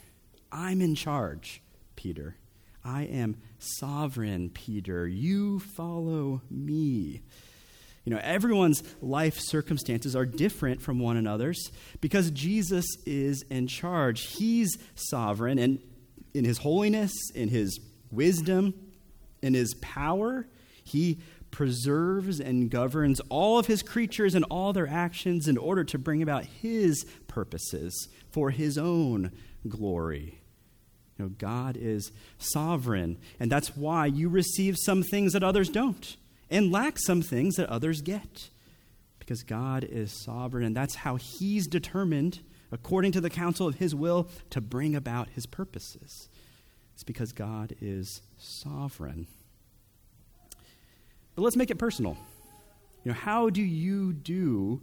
I'm 0.50 0.82
in 0.82 0.96
charge, 0.96 1.62
Peter. 1.98 2.38
I 2.86 3.04
am 3.04 3.38
sovereign, 3.58 4.52
Peter. 4.52 5.08
You 5.08 5.60
follow 5.60 6.42
me. 6.52 7.24
You 8.04 8.14
know, 8.14 8.20
everyone's 8.22 8.84
life 9.02 9.40
circumstances 9.40 10.16
are 10.16 10.26
different 10.26 10.84
from 10.84 11.00
one 11.00 11.18
another's 11.18 11.72
because 12.00 12.30
Jesus 12.30 12.86
is 13.08 13.42
in 13.50 13.66
charge. 13.66 14.22
He's 14.38 14.78
sovereign, 14.94 15.58
and 15.58 15.80
in 16.36 16.46
his 16.46 16.60
holiness, 16.60 17.12
in 17.34 17.50
his 17.50 17.80
wisdom, 18.12 18.76
in 19.42 19.56
his 19.56 19.74
power, 19.76 20.48
he 20.84 21.20
preserves 21.50 22.40
and 22.40 22.70
governs 22.70 23.20
all 23.30 23.58
of 23.58 23.66
his 23.66 23.82
creatures 23.82 24.36
and 24.36 24.46
all 24.52 24.74
their 24.74 24.88
actions 24.88 25.48
in 25.48 25.58
order 25.58 25.84
to 25.86 25.98
bring 25.98 26.22
about 26.22 26.46
his 26.46 27.06
purposes 27.28 28.10
for 28.30 28.52
his 28.52 28.78
own 28.78 29.32
glory. 29.68 30.42
You 31.18 31.26
know, 31.26 31.32
God 31.38 31.78
is 31.80 32.12
sovereign, 32.38 33.18
and 33.40 33.52
that's 33.52 33.76
why 33.76 34.06
you 34.06 34.28
receive 34.30 34.76
some 34.78 35.02
things 35.02 35.34
that 35.34 35.44
others 35.44 35.70
don't, 35.70 36.18
and 36.50 36.72
lack 36.72 36.98
some 37.00 37.22
things 37.22 37.56
that 37.56 37.70
others 37.70 38.02
get. 38.02 38.50
because 39.26 39.42
God 39.42 39.84
is 39.84 40.24
sovereign, 40.24 40.64
and 40.64 40.76
that's 40.76 40.96
how 40.96 41.16
He's 41.16 41.66
determined, 41.66 42.42
according 42.72 43.12
to 43.14 43.22
the 43.22 43.30
counsel 43.30 43.68
of 43.68 43.76
His 43.76 43.96
will, 43.96 44.30
to 44.52 44.62
bring 44.62 44.96
about 44.96 45.30
His 45.30 45.48
purposes. 45.48 46.30
It's 46.94 47.04
because 47.04 47.32
God 47.32 47.76
is 47.82 48.22
sovereign. 48.38 49.26
But 51.36 51.42
let's 51.42 51.58
make 51.58 51.72
it 51.72 51.80
personal. 51.80 52.18
You 53.04 53.12
know, 53.12 53.18
how 53.18 53.50
do 53.50 53.64
you 53.64 54.14
do 54.14 54.82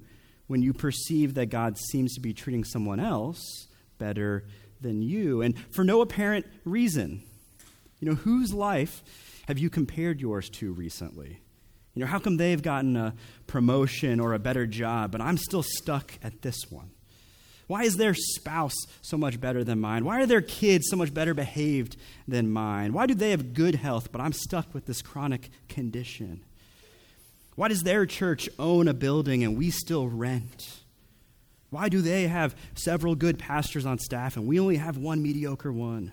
when 0.48 0.60
you 0.60 0.72
perceive 0.72 1.34
that 1.34 1.46
God 1.46 1.78
seems 1.78 2.14
to 2.14 2.20
be 2.20 2.34
treating 2.34 2.64
someone 2.64 2.98
else 3.00 3.68
better 4.02 4.44
than 4.80 5.00
you, 5.00 5.42
and 5.42 5.54
for 5.70 5.84
no 5.84 6.00
apparent 6.00 6.44
reason? 6.64 7.22
You 8.00 8.08
know, 8.08 8.14
whose 8.16 8.52
life 8.52 9.02
have 9.46 9.58
you 9.58 9.70
compared 9.70 10.20
yours 10.20 10.50
to 10.50 10.72
recently? 10.72 11.38
You 11.94 12.00
know, 12.00 12.06
how 12.06 12.18
come 12.18 12.36
they've 12.36 12.62
gotten 12.62 12.96
a 12.96 13.14
promotion 13.46 14.18
or 14.18 14.34
a 14.34 14.40
better 14.40 14.66
job, 14.66 15.12
but 15.12 15.20
I'm 15.20 15.36
still 15.36 15.62
stuck 15.62 16.18
at 16.22 16.42
this 16.42 16.70
one? 16.70 16.90
Why 17.68 17.84
is 17.84 17.96
their 17.96 18.14
spouse 18.14 18.74
so 19.02 19.16
much 19.16 19.40
better 19.40 19.62
than 19.62 19.78
mine? 19.78 20.04
Why 20.04 20.20
are 20.20 20.26
their 20.26 20.40
kids 20.40 20.88
so 20.90 20.96
much 20.96 21.14
better 21.14 21.32
behaved 21.32 21.96
than 22.26 22.50
mine? 22.50 22.92
Why 22.92 23.06
do 23.06 23.14
they 23.14 23.30
have 23.30 23.54
good 23.54 23.76
health, 23.76 24.10
but 24.10 24.20
I'm 24.20 24.32
stuck 24.32 24.74
with 24.74 24.86
this 24.86 25.00
chronic 25.00 25.48
condition? 25.68 26.44
Why 27.54 27.68
does 27.68 27.82
their 27.82 28.04
church 28.04 28.48
own 28.58 28.88
a 28.88 28.94
building 28.94 29.44
and 29.44 29.56
we 29.56 29.70
still 29.70 30.08
rent? 30.08 30.81
Why 31.72 31.88
do 31.88 32.02
they 32.02 32.26
have 32.26 32.54
several 32.74 33.14
good 33.14 33.38
pastors 33.38 33.86
on 33.86 33.98
staff 33.98 34.36
and 34.36 34.46
we 34.46 34.60
only 34.60 34.76
have 34.76 34.98
one 34.98 35.22
mediocre 35.22 35.72
one? 35.72 36.12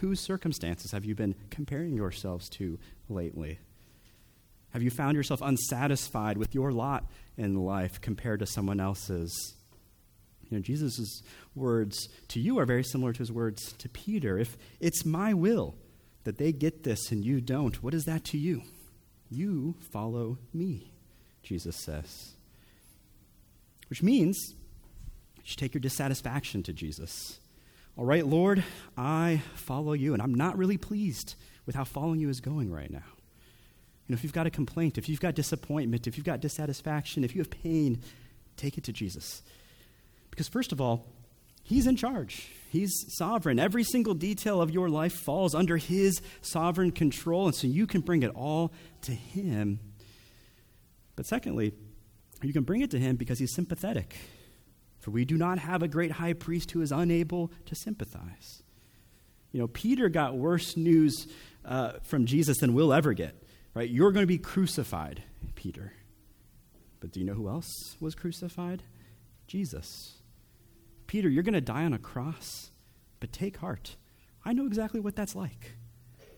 Whose 0.00 0.20
circumstances 0.20 0.92
have 0.92 1.06
you 1.06 1.14
been 1.14 1.34
comparing 1.48 1.96
yourselves 1.96 2.50
to 2.50 2.78
lately? 3.08 3.60
Have 4.74 4.82
you 4.82 4.90
found 4.90 5.16
yourself 5.16 5.40
unsatisfied 5.40 6.36
with 6.36 6.54
your 6.54 6.70
lot 6.70 7.10
in 7.38 7.54
life 7.54 7.98
compared 7.98 8.40
to 8.40 8.46
someone 8.46 8.78
else's? 8.78 9.54
You 10.50 10.58
know, 10.58 10.62
Jesus' 10.62 11.22
words 11.54 12.10
to 12.28 12.40
you 12.40 12.58
are 12.58 12.66
very 12.66 12.84
similar 12.84 13.14
to 13.14 13.20
his 13.20 13.32
words 13.32 13.72
to 13.78 13.88
Peter. 13.88 14.36
If 14.36 14.58
it's 14.80 15.06
my 15.06 15.32
will 15.32 15.76
that 16.24 16.36
they 16.36 16.52
get 16.52 16.82
this 16.82 17.10
and 17.10 17.24
you 17.24 17.40
don't, 17.40 17.82
what 17.82 17.94
is 17.94 18.04
that 18.04 18.22
to 18.26 18.36
you? 18.36 18.64
You 19.30 19.76
follow 19.80 20.36
me, 20.52 20.92
Jesus 21.42 21.76
says. 21.76 22.34
Which 23.90 24.02
means 24.04 24.54
you 25.36 25.42
should 25.42 25.58
take 25.58 25.74
your 25.74 25.80
dissatisfaction 25.80 26.62
to 26.62 26.72
Jesus. 26.72 27.40
All 27.96 28.04
right, 28.04 28.24
Lord, 28.24 28.62
I 28.96 29.42
follow 29.54 29.92
you, 29.92 30.14
and 30.14 30.22
I'm 30.22 30.34
not 30.34 30.56
really 30.56 30.78
pleased 30.78 31.34
with 31.66 31.74
how 31.74 31.82
following 31.82 32.20
you 32.20 32.28
is 32.28 32.40
going 32.40 32.72
right 32.72 32.90
now. 32.90 33.02
You 34.06 34.14
know, 34.14 34.14
if 34.14 34.22
you've 34.22 34.32
got 34.32 34.46
a 34.46 34.50
complaint, 34.50 34.96
if 34.96 35.08
you've 35.08 35.20
got 35.20 35.34
disappointment, 35.34 36.06
if 36.06 36.16
you've 36.16 36.24
got 36.24 36.40
dissatisfaction, 36.40 37.24
if 37.24 37.34
you 37.34 37.40
have 37.40 37.50
pain, 37.50 38.00
take 38.56 38.78
it 38.78 38.84
to 38.84 38.92
Jesus. 38.92 39.42
Because, 40.30 40.48
first 40.48 40.70
of 40.72 40.80
all, 40.80 41.06
He's 41.64 41.86
in 41.86 41.96
charge. 41.96 42.48
He's 42.70 42.92
sovereign. 43.18 43.58
Every 43.58 43.84
single 43.84 44.14
detail 44.14 44.62
of 44.62 44.70
your 44.70 44.88
life 44.88 45.12
falls 45.12 45.54
under 45.54 45.76
His 45.76 46.20
sovereign 46.42 46.92
control, 46.92 47.46
and 47.46 47.54
so 47.54 47.66
you 47.66 47.88
can 47.88 48.02
bring 48.02 48.22
it 48.22 48.30
all 48.36 48.72
to 49.02 49.12
Him. 49.12 49.80
But 51.16 51.26
secondly, 51.26 51.72
you 52.48 52.52
can 52.52 52.64
bring 52.64 52.80
it 52.80 52.90
to 52.92 52.98
Him 52.98 53.16
because 53.16 53.38
He's 53.38 53.54
sympathetic. 53.54 54.16
For 55.00 55.10
we 55.10 55.24
do 55.24 55.36
not 55.36 55.58
have 55.58 55.82
a 55.82 55.88
great 55.88 56.12
high 56.12 56.34
priest 56.34 56.70
who 56.72 56.82
is 56.82 56.92
unable 56.92 57.50
to 57.66 57.74
sympathize. 57.74 58.62
You 59.52 59.60
know, 59.60 59.66
Peter 59.66 60.08
got 60.08 60.36
worse 60.36 60.76
news 60.76 61.26
uh, 61.64 61.92
from 62.02 62.26
Jesus 62.26 62.58
than 62.58 62.74
we'll 62.74 62.92
ever 62.92 63.14
get. 63.14 63.34
Right? 63.74 63.88
You're 63.88 64.12
going 64.12 64.22
to 64.22 64.28
be 64.28 64.38
crucified, 64.38 65.22
Peter. 65.54 65.92
But 67.00 67.12
do 67.12 67.20
you 67.20 67.26
know 67.26 67.34
who 67.34 67.48
else 67.48 67.96
was 68.00 68.14
crucified? 68.14 68.82
Jesus. 69.46 70.16
Peter, 71.06 71.28
you're 71.28 71.42
going 71.42 71.54
to 71.54 71.60
die 71.60 71.84
on 71.84 71.92
a 71.92 71.98
cross, 71.98 72.70
but 73.20 73.32
take 73.32 73.56
heart. 73.56 73.96
I 74.44 74.52
know 74.52 74.66
exactly 74.66 75.00
what 75.00 75.16
that's 75.16 75.34
like. 75.34 75.76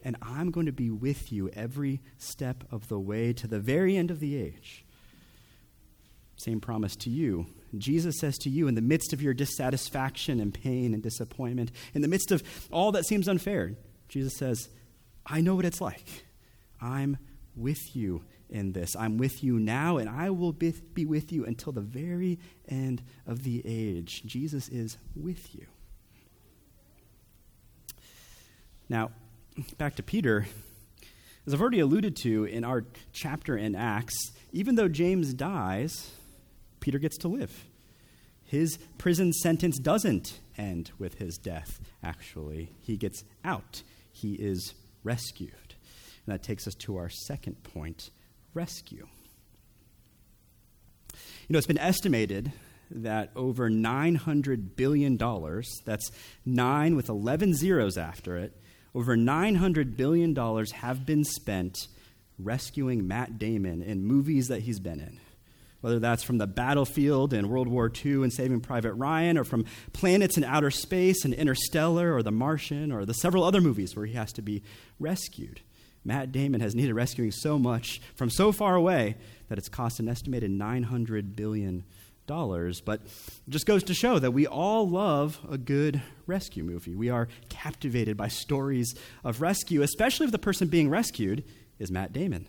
And 0.05 0.17
I'm 0.23 0.51
going 0.51 0.67
to 0.67 0.73
be 0.73 0.91
with 0.91 1.33
you 1.33 1.49
every 1.51 2.01
step 2.17 2.65
of 2.71 2.89
the 2.89 2.99
way 2.99 3.33
to 3.35 3.47
the 3.47 3.61
very 3.61 3.97
end 3.97 4.11
of 4.11 4.21
the 4.21 4.37
age. 4.37 4.85
Same 6.37 6.61
promise 6.61 6.97
to 6.97 7.11
you. 7.11 7.47
Jesus 7.79 8.19
says 8.19 8.37
to 8.39 8.51
you, 8.51 8.69
in 8.69 8.75
the 8.75 8.81
midst 8.81 9.13
of 9.13 9.23
your 9.23 9.35
dissatisfaction 9.35 10.41
and 10.41 10.53
pain 10.53 10.93
and 10.93 11.03
disappointment, 11.03 11.71
in 11.95 12.03
the 12.03 12.09
midst 12.09 12.33
of 12.33 12.43
all 12.71 12.93
that 12.93 13.07
seems 13.07 13.29
unfair, 13.29 13.75
Jesus 14.09 14.37
says, 14.37 14.69
I 15.25 15.41
know 15.41 15.55
what 15.55 15.65
it's 15.65 15.81
like. 15.81 16.25
I'm 16.81 17.17
with 17.55 17.95
you 17.95 18.25
in 18.51 18.73
this. 18.73 18.95
I'm 18.95 19.17
with 19.17 19.43
you 19.43 19.59
now, 19.59 19.97
and 19.97 20.09
I 20.09 20.31
will 20.31 20.53
be, 20.53 20.75
with 21.07 21.33
you 21.33 21.45
until 21.45 21.73
the 21.73 21.81
very 21.81 22.39
end 22.69 23.03
of 23.27 23.45
the 23.45 23.63
age. 23.65 24.23
Jesus 24.27 24.69
is 24.69 24.99
with 25.17 25.55
you. 25.55 25.67
Now, 28.89 29.13
back 29.79 29.97
to 29.97 30.03
Peter. 30.03 30.47
As 31.47 31.55
I've 31.55 31.61
already 31.61 31.81
alluded 31.81 32.17
to 32.17 32.45
in 32.45 32.65
our 32.65 32.85
chapter 33.13 33.57
in 33.57 33.75
Acts, 33.75 34.33
even 34.53 34.75
though 34.75 34.89
James 34.89 35.33
dies, 35.33 36.11
Peter 36.83 36.99
gets 36.99 37.17
to 37.19 37.29
live. 37.29 37.65
His 38.45 38.77
prison 38.99 39.33
sentence 39.33 39.79
doesn't 39.79 40.41
end 40.59 40.91
with 40.99 41.15
his 41.15 41.39
death, 41.39 41.81
actually. 42.03 42.75
He 42.81 42.99
gets 42.99 43.25
out, 43.43 43.83
he 44.11 44.35
is 44.35 44.75
rescued. 45.03 45.55
And 46.27 46.35
that 46.35 46.43
takes 46.43 46.67
us 46.67 46.75
to 46.81 46.99
our 46.99 47.09
second 47.09 47.63
point 47.63 48.11
rescue. 48.53 49.07
You 51.15 51.53
know, 51.55 51.57
it's 51.59 51.67
been 51.67 51.79
estimated 51.79 52.53
that 52.91 53.31
over 53.35 53.71
$900 53.71 54.77
billion, 54.77 55.17
that's 55.87 56.11
nine 56.45 56.95
with 56.95 57.09
11 57.09 57.55
zeros 57.55 57.97
after 57.97 58.37
it, 58.37 58.55
over 58.95 59.17
$900 59.17 59.97
billion 59.97 60.37
have 60.75 61.07
been 61.07 61.25
spent 61.25 61.89
rescuing 62.39 63.07
Matt 63.07 63.39
Damon 63.39 63.83
in 63.83 64.05
movies 64.05 64.49
that 64.49 64.61
he's 64.61 64.79
been 64.79 65.01
in. 65.01 65.21
Whether 65.83 65.99
that's 65.99 66.23
from 66.23 66.39
the 66.39 66.47
battlefield 66.47 67.35
in 67.35 67.49
World 67.49 67.69
War 67.69 67.93
II 68.05 68.23
and 68.23 68.33
Saving 68.33 68.61
Private 68.61 68.95
Ryan, 68.95 69.37
or 69.37 69.45
from 69.45 69.67
planets 69.93 70.39
in 70.39 70.45
outer 70.45 70.71
space 70.71 71.25
and 71.25 71.35
Interstellar, 71.35 72.15
or 72.15 72.23
The 72.23 72.33
Martian, 72.33 72.91
or 72.91 73.05
the 73.05 73.13
several 73.13 73.45
other 73.45 73.61
movies 73.61 73.95
where 73.95 74.07
he 74.07 74.15
has 74.15 74.33
to 74.33 74.43
be 74.43 74.63
rescued. 74.99 75.61
Matt 76.05 76.33
Damon 76.33 76.61
has 76.61 76.75
needed 76.75 76.95
rescuing 76.95 77.31
so 77.31 77.59
much 77.59 78.01
from 78.15 78.31
so 78.31 78.51
far 78.51 78.75
away 78.75 79.17
that 79.49 79.59
it's 79.59 79.69
cost 79.69 80.01
an 80.01 80.09
estimated 80.09 80.51
$900 80.51 81.37
billion. 81.37 81.85
But 82.27 83.03
it 83.03 83.51
just 83.51 83.67
goes 83.67 83.83
to 83.85 83.93
show 83.93 84.19
that 84.19 84.31
we 84.31 84.47
all 84.47 84.89
love 84.89 85.39
a 85.51 85.59
good 85.59 86.01
rescue 86.27 86.65
movie. 86.65 86.95
We 86.95 87.11
are 87.11 87.29
captivated 87.51 88.17
by 88.17 88.29
stories 88.29 88.95
of 89.23 89.43
rescue, 89.43 89.83
especially 89.83 90.25
if 90.25 90.33
the 90.33 90.39
person 90.39 90.69
being 90.69 90.89
rescued 90.89 91.45
is 91.79 91.91
Matt 91.91 92.15
Damon. 92.15 92.47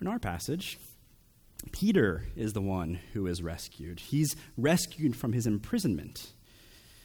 In 0.00 0.06
our 0.06 0.20
passage, 0.20 0.78
Peter 1.70 2.24
is 2.36 2.52
the 2.52 2.60
one 2.60 2.98
who 3.12 3.26
is 3.26 3.42
rescued. 3.42 4.00
He's 4.00 4.34
rescued 4.56 5.16
from 5.16 5.32
his 5.32 5.46
imprisonment 5.46 6.32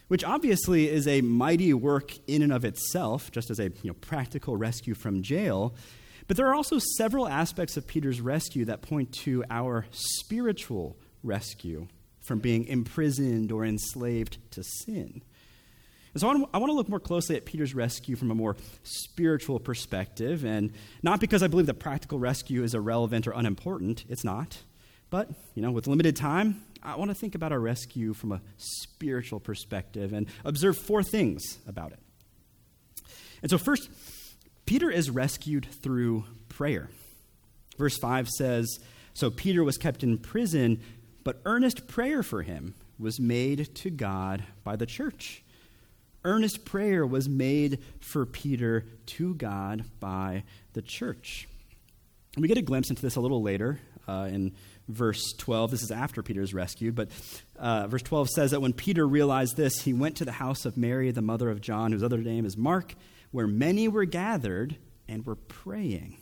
which 0.08 0.24
obviously 0.24 0.90
is 0.90 1.08
a 1.08 1.22
mighty 1.22 1.74
work 1.74 2.14
in 2.28 2.42
and 2.42 2.54
of 2.54 2.66
itself, 2.66 3.32
just 3.32 3.50
as 3.50 3.60
a 3.60 3.66
you 3.66 3.90
know, 3.90 3.94
practical 3.94 4.56
rescue 4.58 4.94
from 4.94 5.22
jail. 5.22 5.76
But 6.28 6.38
there 6.38 6.48
are 6.48 6.56
also 6.56 6.80
several 6.98 7.28
aspects 7.28 7.78
of 7.78 7.88
Peter's 7.88 8.22
rescue 8.22 8.66
that 8.66 8.82
point 8.82 9.12
to 9.14 9.44
our 9.50 9.86
spiritual 9.92 10.98
rescue 11.24 11.88
from 12.26 12.40
being 12.40 12.66
imprisoned 12.66 13.52
or 13.52 13.66
enslaved 13.66 14.38
to 14.52 14.64
sin. 14.64 15.24
So 16.20 16.28
I 16.30 16.34
want, 16.34 16.50
I 16.54 16.58
want 16.58 16.70
to 16.70 16.76
look 16.76 16.90
more 16.90 17.00
closely 17.00 17.36
at 17.36 17.46
Peter's 17.46 17.76
rescue 17.76 18.16
from 18.16 18.32
a 18.32 18.36
more 18.36 18.56
spiritual 18.84 19.60
perspective, 19.60 20.46
and 20.46 20.72
not 21.04 21.20
because 21.20 21.44
I 21.44 21.48
believe 21.48 21.68
that 21.68 21.76
practical 21.76 22.20
rescue 22.20 22.64
is 22.64 22.74
irrelevant 22.74 23.28
or 23.28 23.32
unimportant, 23.32 24.06
it's 24.10 24.24
not. 24.24 24.64
But, 25.10 25.30
you 25.56 25.62
know, 25.62 25.72
with 25.72 25.88
limited 25.88 26.16
time, 26.16 26.64
I 26.84 26.96
want 26.96 27.12
to 27.12 27.16
think 27.16 27.36
about 27.36 27.52
our 27.52 27.60
rescue 27.60 28.14
from 28.14 28.32
a 28.32 28.42
spiritual 28.58 29.40
perspective 29.40 30.14
and 30.14 30.28
observe 30.44 30.78
four 30.78 31.04
things 31.04 31.60
about 31.68 31.94
it. 31.94 32.00
And 33.42 33.50
so, 33.50 33.58
first, 33.58 33.90
Peter 34.66 34.90
is 34.90 35.10
rescued 35.10 35.66
through 35.66 36.26
prayer. 36.50 36.90
Verse 37.78 37.98
5 37.98 38.28
says 38.30 38.80
So 39.14 39.30
Peter 39.30 39.64
was 39.64 39.78
kept 39.78 40.04
in 40.04 40.18
prison, 40.18 40.82
but 41.24 41.42
earnest 41.46 41.88
prayer 41.88 42.24
for 42.24 42.42
him 42.42 42.76
was 43.00 43.20
made 43.20 43.74
to 43.76 43.90
God 43.90 44.44
by 44.64 44.76
the 44.76 44.86
church. 44.86 45.44
Earnest 46.28 46.66
prayer 46.66 47.08
was 47.08 47.30
made 47.30 47.80
for 48.02 48.26
Peter 48.26 48.86
to 49.06 49.34
God 49.34 49.86
by 50.02 50.44
the 50.74 50.82
church. 50.82 51.48
And 52.36 52.42
we 52.42 52.50
get 52.50 52.58
a 52.58 52.62
glimpse 52.62 52.90
into 52.90 53.02
this 53.02 53.16
a 53.16 53.22
little 53.22 53.42
later 53.42 53.80
uh, 54.10 54.28
in 54.30 54.54
verse 54.90 55.24
12. 55.38 55.72
This 55.72 55.84
is 55.84 55.90
after 55.90 56.22
Peter 56.22 56.42
is 56.42 56.54
rescued, 56.54 56.96
but 56.96 57.08
uh, 57.58 57.88
verse 57.88 58.02
12 58.02 58.30
says 58.30 58.52
that 58.52 58.62
when 58.62 58.74
Peter 58.74 59.08
realized 59.08 59.56
this, 59.56 59.84
he 59.84 59.94
went 59.94 60.18
to 60.18 60.26
the 60.26 60.34
house 60.34 60.66
of 60.66 60.76
Mary, 60.76 61.12
the 61.12 61.22
mother 61.22 61.50
of 61.50 61.62
John, 61.62 61.94
whose 61.94 62.04
other 62.04 62.18
name 62.18 62.46
is 62.46 62.58
Mark, 62.58 62.96
where 63.32 63.48
many 63.48 63.88
were 63.88 64.04
gathered 64.04 64.76
and 65.08 65.26
were 65.26 65.38
praying. 65.38 66.18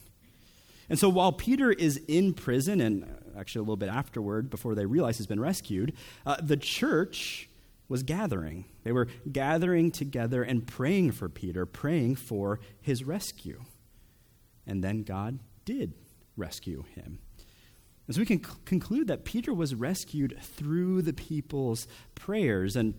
And 0.88 1.00
so 1.00 1.10
while 1.10 1.32
Peter 1.32 1.72
is 1.72 2.00
in 2.08 2.36
prison, 2.36 2.80
and 2.80 3.12
actually 3.36 3.62
a 3.62 3.64
little 3.64 3.76
bit 3.76 3.90
afterward, 3.90 4.52
before 4.52 4.76
they 4.76 4.86
realize 4.86 5.18
he's 5.18 5.26
been 5.26 5.40
rescued, 5.40 5.94
uh, 6.28 6.38
the 6.40 6.58
church 6.58 7.50
was 7.88 8.04
gathering. 8.04 8.66
They 8.84 8.92
were 8.92 9.08
gathering 9.32 9.92
together 9.92 10.44
and 10.44 10.66
praying 10.66 11.12
for 11.12 11.30
Peter, 11.30 11.66
praying 11.66 12.16
for 12.16 12.60
his 12.82 13.04
rescue. 13.04 13.62
And 14.66 14.84
then 14.84 15.04
God 15.04 15.40
did 15.66 15.94
rescue 16.36 16.84
him. 16.96 17.20
And 18.08 18.16
so 18.16 18.20
we 18.20 18.26
can 18.26 18.44
c- 18.44 18.52
conclude 18.66 19.08
that 19.08 19.26
Peter 19.26 19.54
was 19.54 19.74
rescued 19.74 20.38
through 20.42 21.02
the 21.02 21.14
people's 21.14 21.88
prayers. 22.14 22.76
And 22.76 22.94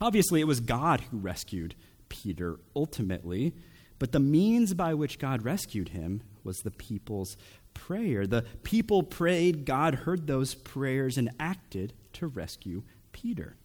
obviously, 0.00 0.40
it 0.40 0.46
was 0.46 0.60
God 0.60 1.02
who 1.10 1.18
rescued 1.18 1.74
Peter 2.08 2.58
ultimately. 2.74 3.54
But 3.98 4.12
the 4.12 4.20
means 4.20 4.74
by 4.74 4.94
which 4.94 5.18
God 5.18 5.44
rescued 5.44 5.90
him 5.90 6.22
was 6.44 6.58
the 6.58 6.70
people's 6.70 7.36
prayer. 7.74 8.26
The 8.26 8.44
people 8.62 9.02
prayed, 9.02 9.64
God 9.64 9.94
heard 9.94 10.26
those 10.26 10.54
prayers 10.54 11.18
and 11.18 11.30
acted 11.38 11.92
to 12.14 12.26
rescue 12.26 12.84
Peter. 13.12 13.56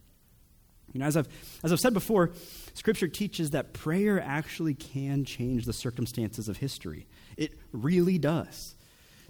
You 0.93 0.99
know, 0.99 1.05
as 1.05 1.17
I've, 1.17 1.27
as 1.63 1.71
I've 1.71 1.79
said 1.79 1.93
before, 1.93 2.31
Scripture 2.75 3.07
teaches 3.07 3.49
that 3.51 3.73
prayer 3.73 4.21
actually 4.21 4.75
can 4.75 5.25
change 5.25 5.65
the 5.65 5.73
circumstances 5.73 6.47
of 6.47 6.57
history. 6.57 7.07
It 7.35 7.53
really 7.71 8.17
does. 8.17 8.75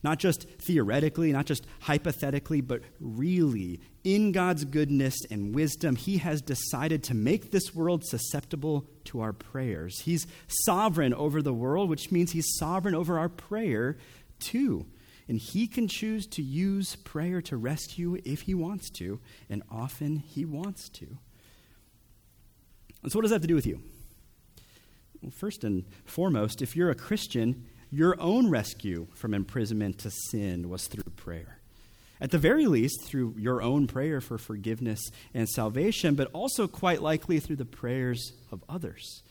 Not 0.03 0.19
just 0.19 0.49
theoretically, 0.59 1.31
not 1.31 1.45
just 1.45 1.65
hypothetically, 1.79 2.59
but 2.59 2.81
really, 2.99 3.79
in 4.03 4.33
God's 4.33 4.65
goodness 4.65 5.15
and 5.31 5.55
wisdom, 5.55 5.95
He 5.95 6.17
has 6.17 6.41
decided 6.41 7.03
to 7.05 7.13
make 7.13 7.51
this 7.51 7.73
world 7.73 8.03
susceptible 8.05 8.85
to 9.05 9.21
our 9.21 9.31
prayers. 9.31 10.01
He's 10.01 10.27
sovereign 10.65 11.13
over 11.13 11.41
the 11.41 11.53
world, 11.53 11.89
which 11.89 12.11
means 12.11 12.33
He's 12.33 12.57
sovereign 12.57 12.95
over 12.95 13.17
our 13.17 13.29
prayer 13.29 13.97
too. 14.39 14.87
And 15.29 15.39
He 15.39 15.67
can 15.67 15.87
choose 15.87 16.27
to 16.27 16.41
use 16.41 16.97
prayer 16.97 17.41
to 17.43 17.55
rescue 17.55 18.17
if 18.25 18.41
He 18.41 18.53
wants 18.53 18.89
to, 18.97 19.21
and 19.49 19.63
often 19.71 20.17
He 20.17 20.43
wants 20.43 20.89
to. 20.89 21.17
And 23.03 23.11
so, 23.11 23.17
what 23.17 23.23
does 23.23 23.31
that 23.31 23.35
have 23.35 23.41
to 23.41 23.47
do 23.47 23.55
with 23.55 23.67
you? 23.67 23.81
Well, 25.21 25.31
first 25.31 25.63
and 25.63 25.85
foremost, 26.05 26.61
if 26.61 26.75
you're 26.75 26.89
a 26.89 26.95
Christian, 26.95 27.65
your 27.91 28.19
own 28.19 28.49
rescue 28.49 29.07
from 29.13 29.33
imprisonment 29.33 29.99
to 29.99 30.09
sin 30.09 30.69
was 30.69 30.87
through 30.87 31.03
prayer. 31.15 31.59
At 32.19 32.31
the 32.31 32.37
very 32.37 32.65
least, 32.65 33.03
through 33.03 33.35
your 33.37 33.61
own 33.61 33.85
prayer 33.85 34.21
for 34.21 34.37
forgiveness 34.37 35.01
and 35.33 35.47
salvation, 35.49 36.15
but 36.15 36.29
also 36.33 36.67
quite 36.67 37.01
likely 37.01 37.39
through 37.39 37.57
the 37.57 37.65
prayers 37.65 38.33
of 38.51 38.63
others. 38.69 39.23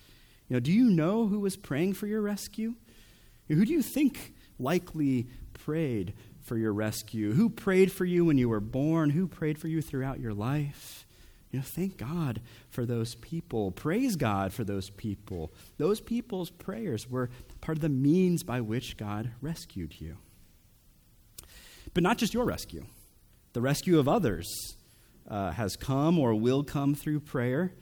You 0.48 0.54
know, 0.56 0.60
do 0.60 0.70
you 0.70 0.84
know 0.90 1.26
who 1.26 1.40
was 1.40 1.56
praying 1.56 1.94
for 1.94 2.06
your 2.06 2.20
rescue? 2.20 2.74
Who 3.48 3.64
do 3.64 3.72
you 3.72 3.82
think 3.82 4.34
likely 4.58 5.28
prayed 5.54 6.14
for 6.42 6.56
your 6.56 6.72
rescue? 6.72 7.32
Who 7.32 7.48
prayed 7.48 7.90
for 7.90 8.04
you 8.04 8.26
when 8.26 8.38
you 8.38 8.48
were 8.48 8.60
born? 8.60 9.10
Who 9.10 9.26
prayed 9.26 9.58
for 9.58 9.68
you 9.68 9.80
throughout 9.80 10.20
your 10.20 10.34
life? 10.34 11.06
You 11.52 11.58
know, 11.58 11.64
thank 11.64 11.98
God 11.98 12.40
for 12.70 12.86
those 12.86 13.14
people. 13.14 13.70
Praise 13.70 14.16
God 14.16 14.54
for 14.54 14.64
those 14.64 14.88
people. 14.88 15.52
Those 15.76 16.00
people's 16.00 16.50
prayers 16.50 17.08
were 17.08 17.28
part 17.60 17.76
of 17.76 17.82
the 17.82 17.90
means 17.90 18.42
by 18.42 18.62
which 18.62 18.96
God 18.96 19.32
rescued 19.42 20.00
you. 20.00 20.16
But 21.92 22.02
not 22.02 22.16
just 22.16 22.32
your 22.32 22.46
rescue, 22.46 22.86
the 23.52 23.60
rescue 23.60 23.98
of 23.98 24.08
others 24.08 24.48
uh, 25.28 25.50
has 25.50 25.76
come 25.76 26.18
or 26.18 26.34
will 26.34 26.64
come 26.64 26.94
through 26.94 27.20
prayer. 27.20 27.74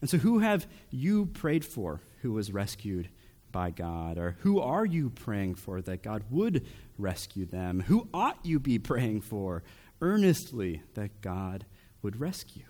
And 0.00 0.08
so, 0.08 0.16
who 0.16 0.38
have 0.38 0.66
you 0.90 1.26
prayed 1.26 1.66
for 1.66 2.00
who 2.22 2.32
was 2.32 2.50
rescued 2.50 3.10
by 3.52 3.70
God? 3.70 4.16
Or 4.16 4.36
who 4.40 4.60
are 4.60 4.86
you 4.86 5.10
praying 5.10 5.56
for 5.56 5.82
that 5.82 6.02
God 6.02 6.24
would 6.30 6.66
rescue 6.96 7.44
them? 7.44 7.80
Who 7.80 8.08
ought 8.14 8.38
you 8.46 8.58
be 8.58 8.78
praying 8.78 9.20
for 9.20 9.62
earnestly 10.00 10.82
that 10.94 11.20
God 11.20 11.66
would 12.00 12.18
rescue? 12.18 12.69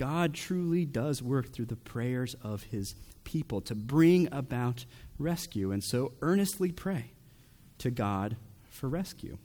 God 0.00 0.32
truly 0.32 0.86
does 0.86 1.22
work 1.22 1.52
through 1.52 1.66
the 1.66 1.76
prayers 1.76 2.34
of 2.42 2.62
his 2.62 2.94
people 3.22 3.60
to 3.60 3.74
bring 3.74 4.32
about 4.32 4.86
rescue. 5.18 5.72
And 5.72 5.84
so 5.84 6.14
earnestly 6.22 6.72
pray 6.72 7.12
to 7.76 7.90
God 7.90 8.36
for 8.70 8.88
rescue. 8.88 9.36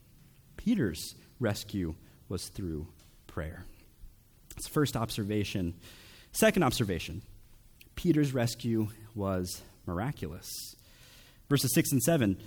Peter's 0.55 1.15
rescue 1.41 1.95
was 2.29 2.47
through 2.47 2.87
prayer. 3.27 3.65
That's 4.55 4.69
first 4.69 4.95
observation. 4.95 5.73
Second 6.31 6.63
observation 6.63 7.21
Peter's 7.95 8.33
rescue 8.33 8.87
was 9.13 9.61
miraculous. 9.85 10.47
Verses 11.49 11.73
6 11.73 11.91
and 11.91 12.01
7 12.01 12.37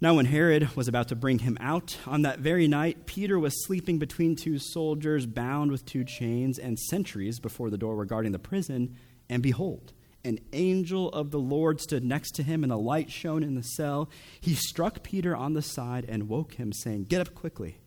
now, 0.00 0.14
when 0.14 0.26
Herod 0.26 0.76
was 0.76 0.86
about 0.86 1.08
to 1.08 1.16
bring 1.16 1.40
him 1.40 1.58
out, 1.60 1.98
on 2.06 2.22
that 2.22 2.38
very 2.38 2.68
night, 2.68 3.06
Peter 3.06 3.36
was 3.36 3.66
sleeping 3.66 3.98
between 3.98 4.36
two 4.36 4.60
soldiers, 4.60 5.26
bound 5.26 5.72
with 5.72 5.84
two 5.84 6.04
chains, 6.04 6.56
and 6.56 6.78
sentries 6.78 7.40
before 7.40 7.68
the 7.68 7.78
door 7.78 7.96
were 7.96 8.04
guarding 8.04 8.30
the 8.30 8.38
prison. 8.38 8.94
And 9.28 9.42
behold, 9.42 9.92
an 10.22 10.38
angel 10.52 11.08
of 11.10 11.32
the 11.32 11.40
Lord 11.40 11.80
stood 11.80 12.04
next 12.04 12.36
to 12.36 12.44
him, 12.44 12.62
and 12.62 12.72
a 12.72 12.76
light 12.76 13.10
shone 13.10 13.42
in 13.42 13.56
the 13.56 13.62
cell. 13.62 14.08
He 14.40 14.54
struck 14.54 15.02
Peter 15.02 15.34
on 15.34 15.54
the 15.54 15.62
side 15.62 16.06
and 16.08 16.28
woke 16.28 16.54
him, 16.54 16.72
saying, 16.72 17.06
Get 17.06 17.20
up 17.20 17.34
quickly. 17.34 17.78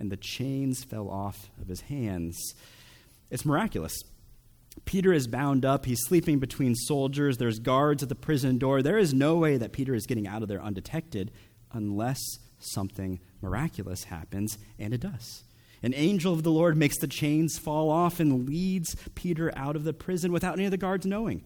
And 0.00 0.10
the 0.10 0.16
chains 0.16 0.82
fell 0.82 1.08
off 1.08 1.48
of 1.60 1.68
his 1.68 1.82
hands. 1.82 2.36
It's 3.30 3.44
miraculous. 3.44 3.94
Peter 4.84 5.12
is 5.12 5.28
bound 5.28 5.64
up. 5.64 5.84
He's 5.84 6.02
sleeping 6.02 6.38
between 6.38 6.74
soldiers. 6.74 7.36
There's 7.36 7.58
guards 7.58 8.02
at 8.02 8.08
the 8.08 8.14
prison 8.14 8.58
door. 8.58 8.82
There 8.82 8.98
is 8.98 9.14
no 9.14 9.36
way 9.36 9.58
that 9.58 9.72
Peter 9.72 9.94
is 9.94 10.06
getting 10.06 10.26
out 10.26 10.42
of 10.42 10.48
there 10.48 10.62
undetected 10.62 11.30
unless 11.72 12.20
something 12.58 13.20
miraculous 13.40 14.04
happens, 14.04 14.58
and 14.78 14.94
it 14.94 15.00
does. 15.00 15.44
An 15.82 15.94
angel 15.94 16.32
of 16.32 16.44
the 16.44 16.50
Lord 16.50 16.76
makes 16.76 16.98
the 16.98 17.08
chains 17.08 17.58
fall 17.58 17.90
off 17.90 18.20
and 18.20 18.48
leads 18.48 18.94
Peter 19.14 19.52
out 19.56 19.74
of 19.74 19.84
the 19.84 19.92
prison 19.92 20.32
without 20.32 20.54
any 20.54 20.64
of 20.64 20.70
the 20.70 20.76
guards 20.76 21.04
knowing. 21.04 21.42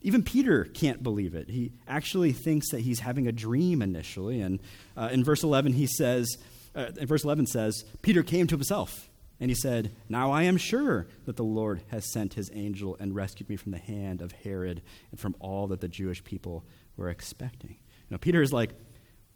Even 0.00 0.22
Peter 0.22 0.64
can't 0.64 1.02
believe 1.02 1.34
it. 1.34 1.50
He 1.50 1.72
actually 1.88 2.32
thinks 2.32 2.70
that 2.70 2.82
he's 2.82 3.00
having 3.00 3.26
a 3.26 3.32
dream 3.32 3.82
initially. 3.82 4.40
And 4.40 4.60
uh, 4.96 5.08
in 5.10 5.24
verse 5.24 5.42
11, 5.42 5.72
he 5.72 5.88
says, 5.88 6.28
uh, 6.74 6.92
in 6.96 7.06
verse 7.08 7.24
11 7.24 7.46
says, 7.46 7.84
Peter 8.00 8.22
came 8.22 8.46
to 8.46 8.54
himself 8.54 9.08
and 9.40 9.50
he 9.50 9.56
said, 9.56 9.92
Now 10.08 10.30
I 10.30 10.44
am 10.44 10.56
sure 10.56 11.08
that 11.24 11.36
the 11.36 11.44
Lord 11.44 11.82
has 11.88 12.12
sent 12.12 12.34
his 12.34 12.50
angel 12.54 12.96
and 13.00 13.14
rescued 13.14 13.48
me 13.48 13.56
from 13.56 13.72
the 13.72 13.78
hand 13.78 14.22
of 14.22 14.30
Herod 14.30 14.82
and 15.10 15.18
from 15.18 15.34
all 15.40 15.66
that 15.68 15.80
the 15.80 15.88
Jewish 15.88 16.22
people 16.22 16.64
were 16.96 17.08
expecting. 17.08 17.70
You 17.70 18.14
know, 18.14 18.18
Peter 18.18 18.40
is 18.40 18.52
like, 18.52 18.70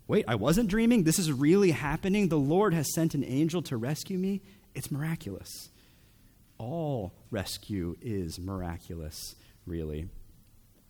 Wait, 0.08 0.24
I 0.28 0.34
wasn't 0.34 0.68
dreaming. 0.68 1.04
This 1.04 1.18
is 1.18 1.32
really 1.32 1.70
happening. 1.70 2.28
The 2.28 2.38
Lord 2.38 2.74
has 2.74 2.92
sent 2.94 3.14
an 3.14 3.24
angel 3.24 3.62
to 3.62 3.76
rescue 3.76 4.18
me. 4.18 4.42
It's 4.74 4.90
miraculous. 4.90 5.70
All 6.58 7.12
rescue 7.30 7.96
is 8.00 8.38
miraculous, 8.38 9.36
really. 9.66 10.08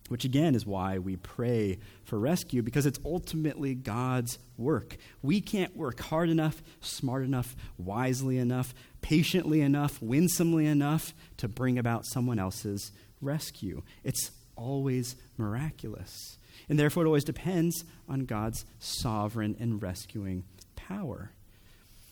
Which 0.09 0.25
again 0.25 0.55
is 0.55 0.65
why 0.65 0.97
we 0.97 1.15
pray 1.15 1.79
for 2.03 2.19
rescue, 2.19 2.61
because 2.61 2.85
it's 2.85 2.99
ultimately 3.05 3.73
God's 3.73 4.37
work. 4.57 4.97
We 5.21 5.39
can't 5.39 5.77
work 5.77 6.01
hard 6.01 6.29
enough, 6.29 6.61
smart 6.81 7.23
enough, 7.23 7.55
wisely 7.77 8.37
enough, 8.37 8.73
patiently 9.01 9.61
enough, 9.61 10.01
winsomely 10.01 10.65
enough 10.65 11.13
to 11.37 11.47
bring 11.47 11.79
about 11.79 12.05
someone 12.05 12.37
else's 12.37 12.91
rescue. 13.21 13.81
It's 14.03 14.31
always 14.55 15.15
miraculous. 15.37 16.37
And 16.73 16.79
therefore, 16.79 17.03
it 17.03 17.05
always 17.05 17.23
depends 17.23 17.85
on 18.09 18.25
God's 18.25 18.65
sovereign 18.79 19.55
and 19.59 19.79
rescuing 19.79 20.43
power, 20.75 21.29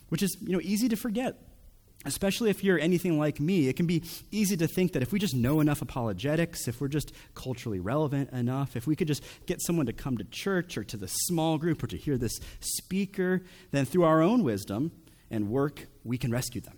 which 0.10 0.21
is 0.21 0.38
you 0.39 0.54
know, 0.54 0.62
easy 0.62 0.88
to 0.89 0.95
forget. 0.95 1.36
Especially 2.06 2.52
if 2.52 2.63
you're 2.63 2.78
anything 2.78 3.17
like 3.17 3.39
me, 3.39 3.69
it 3.69 3.76
can 3.76 3.88
be 3.88 4.04
easy 4.30 4.56
to 4.58 4.67
think 4.67 4.93
that 4.93 5.02
if 5.02 5.12
we 5.12 5.17
just 5.17 5.36
know 5.36 5.62
enough 5.62 5.82
apologetics, 5.82 6.67
if 6.67 6.80
we're 6.80 6.89
just 6.89 7.12
culturally 7.34 7.80
relevant 7.80 8.30
enough, 8.34 8.76
if 8.76 8.86
we 8.86 8.95
could 8.95 9.08
just 9.08 9.24
get 9.47 9.60
someone 9.63 9.88
to 9.88 9.93
come 9.93 10.15
to 10.19 10.24
church 10.26 10.78
or 10.78 10.84
to 10.84 10.95
the 10.95 11.08
small 11.08 11.58
group 11.58 11.82
or 11.82 11.88
to 11.88 11.97
hear 11.97 12.19
this 12.19 12.39
speaker, 12.60 13.41
then 13.71 13.86
through 13.86 14.04
our 14.04 14.21
own 14.21 14.43
wisdom 14.43 14.91
and 15.32 15.50
work, 15.50 15.88
we 16.04 16.19
can 16.19 16.30
rescue 16.30 16.62
them. 16.62 16.78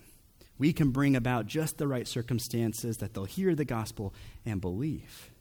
We 0.57 0.71
can 0.71 0.91
bring 0.91 1.17
about 1.17 1.47
just 1.47 1.77
the 1.77 1.87
right 1.89 2.07
circumstances 2.07 2.95
that 2.99 3.13
they'll 3.13 3.25
hear 3.25 3.55
the 3.55 3.65
gospel 3.65 4.13
and 4.45 4.61
believe. 4.61 5.31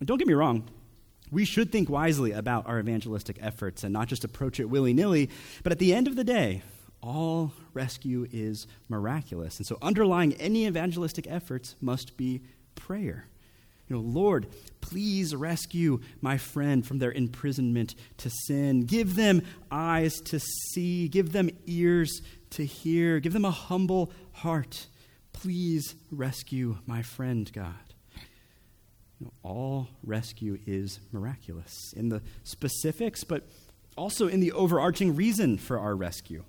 And 0.00 0.08
don't 0.08 0.18
get 0.18 0.26
me 0.26 0.34
wrong, 0.34 0.68
we 1.30 1.44
should 1.44 1.70
think 1.70 1.88
wisely 1.88 2.32
about 2.32 2.66
our 2.66 2.78
evangelistic 2.78 3.38
efforts 3.40 3.84
and 3.84 3.92
not 3.92 4.08
just 4.08 4.24
approach 4.24 4.60
it 4.60 4.70
willy 4.70 4.92
nilly. 4.92 5.30
But 5.62 5.72
at 5.72 5.78
the 5.78 5.94
end 5.94 6.08
of 6.08 6.16
the 6.16 6.24
day, 6.24 6.62
all 7.02 7.52
rescue 7.72 8.26
is 8.32 8.66
miraculous. 8.88 9.58
And 9.58 9.66
so, 9.66 9.78
underlying 9.80 10.34
any 10.34 10.66
evangelistic 10.66 11.26
efforts 11.28 11.76
must 11.80 12.16
be 12.16 12.42
prayer. 12.74 13.26
You 13.88 13.96
know, 13.96 14.02
Lord, 14.02 14.46
please 14.80 15.34
rescue 15.34 16.00
my 16.20 16.38
friend 16.38 16.86
from 16.86 16.98
their 16.98 17.10
imprisonment 17.10 17.96
to 18.18 18.30
sin. 18.46 18.82
Give 18.82 19.16
them 19.16 19.42
eyes 19.70 20.20
to 20.26 20.38
see, 20.38 21.08
give 21.08 21.32
them 21.32 21.50
ears 21.66 22.22
to 22.50 22.64
hear, 22.64 23.18
give 23.18 23.32
them 23.32 23.44
a 23.44 23.50
humble 23.50 24.12
heart. 24.32 24.86
Please 25.32 25.94
rescue 26.12 26.78
my 26.86 27.02
friend, 27.02 27.50
God. 27.52 27.89
You 29.20 29.26
know, 29.26 29.32
all 29.42 29.88
rescue 30.02 30.58
is 30.66 30.98
miraculous 31.12 31.92
in 31.94 32.08
the 32.08 32.22
specifics, 32.42 33.22
but 33.22 33.44
Also, 33.96 34.28
in 34.28 34.40
the 34.40 34.52
overarching 34.52 35.14
reason 35.14 35.58
for 35.58 35.78
our 35.78 35.94
rescue. 35.94 36.44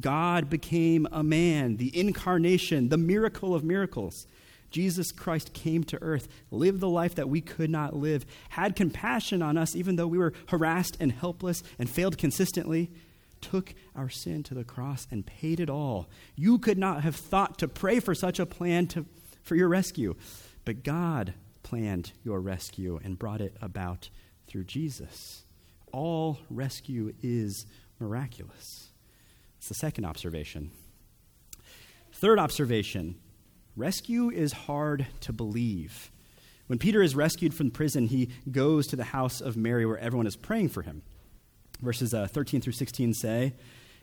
God 0.00 0.48
became 0.48 1.06
a 1.12 1.22
man, 1.22 1.76
the 1.76 1.96
incarnation, 1.98 2.88
the 2.88 2.96
miracle 2.96 3.54
of 3.54 3.64
miracles. 3.64 4.26
Jesus 4.70 5.12
Christ 5.12 5.52
came 5.52 5.84
to 5.84 6.02
earth, 6.02 6.28
lived 6.50 6.80
the 6.80 6.88
life 6.88 7.14
that 7.16 7.28
we 7.28 7.40
could 7.40 7.70
not 7.70 7.94
live, 7.94 8.24
had 8.50 8.76
compassion 8.76 9.42
on 9.42 9.56
us 9.58 9.74
even 9.74 9.96
though 9.96 10.06
we 10.06 10.18
were 10.18 10.32
harassed 10.48 10.96
and 11.00 11.12
helpless 11.12 11.62
and 11.78 11.90
failed 11.90 12.18
consistently, 12.18 12.90
took 13.40 13.74
our 13.94 14.08
sin 14.08 14.42
to 14.44 14.54
the 14.54 14.64
cross 14.64 15.06
and 15.10 15.26
paid 15.26 15.60
it 15.60 15.68
all. 15.68 16.08
You 16.34 16.58
could 16.58 16.78
not 16.78 17.02
have 17.02 17.16
thought 17.16 17.58
to 17.58 17.68
pray 17.68 18.00
for 18.00 18.14
such 18.14 18.38
a 18.38 18.46
plan 18.46 18.86
to, 18.88 19.06
for 19.42 19.54
your 19.56 19.68
rescue, 19.68 20.14
but 20.64 20.82
God 20.82 21.34
planned 21.66 22.12
your 22.22 22.40
rescue 22.40 23.00
and 23.02 23.18
brought 23.18 23.40
it 23.40 23.56
about 23.60 24.08
through 24.46 24.62
Jesus. 24.62 25.42
All 25.92 26.38
rescue 26.48 27.12
is 27.24 27.66
miraculous. 27.98 28.90
It's 29.58 29.66
the 29.66 29.74
second 29.74 30.04
observation. 30.04 30.70
Third 32.12 32.38
observation 32.38 33.16
rescue 33.74 34.30
is 34.30 34.52
hard 34.52 35.08
to 35.22 35.32
believe. 35.32 36.12
When 36.68 36.78
Peter 36.78 37.02
is 37.02 37.16
rescued 37.16 37.52
from 37.52 37.72
prison, 37.72 38.06
he 38.06 38.30
goes 38.48 38.86
to 38.86 38.96
the 38.96 39.02
house 39.02 39.40
of 39.40 39.56
Mary 39.56 39.84
where 39.84 39.98
everyone 39.98 40.28
is 40.28 40.36
praying 40.36 40.68
for 40.68 40.82
him. 40.82 41.02
Verses 41.80 42.14
uh, 42.14 42.28
13 42.28 42.60
through 42.60 42.74
16 42.74 43.12
say, 43.12 43.54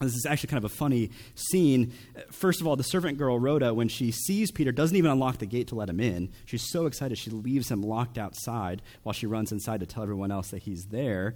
This 0.00 0.14
is 0.14 0.24
actually 0.26 0.48
kind 0.48 0.64
of 0.64 0.72
a 0.72 0.74
funny 0.74 1.10
scene. 1.34 1.92
First 2.30 2.62
of 2.62 2.66
all, 2.66 2.74
the 2.74 2.82
servant 2.82 3.18
girl, 3.18 3.38
Rhoda, 3.38 3.74
when 3.74 3.88
she 3.88 4.10
sees 4.10 4.50
Peter, 4.50 4.72
doesn't 4.72 4.96
even 4.96 5.10
unlock 5.10 5.38
the 5.38 5.46
gate 5.46 5.68
to 5.68 5.74
let 5.74 5.90
him 5.90 6.00
in. 6.00 6.30
She's 6.46 6.70
so 6.70 6.86
excited 6.86 7.18
she 7.18 7.28
leaves 7.28 7.70
him 7.70 7.82
locked 7.82 8.16
outside 8.16 8.80
while 9.02 9.12
she 9.12 9.26
runs 9.26 9.52
inside 9.52 9.80
to 9.80 9.86
tell 9.86 10.02
everyone 10.02 10.30
else 10.30 10.48
that 10.52 10.62
he's 10.62 10.86
there. 10.90 11.34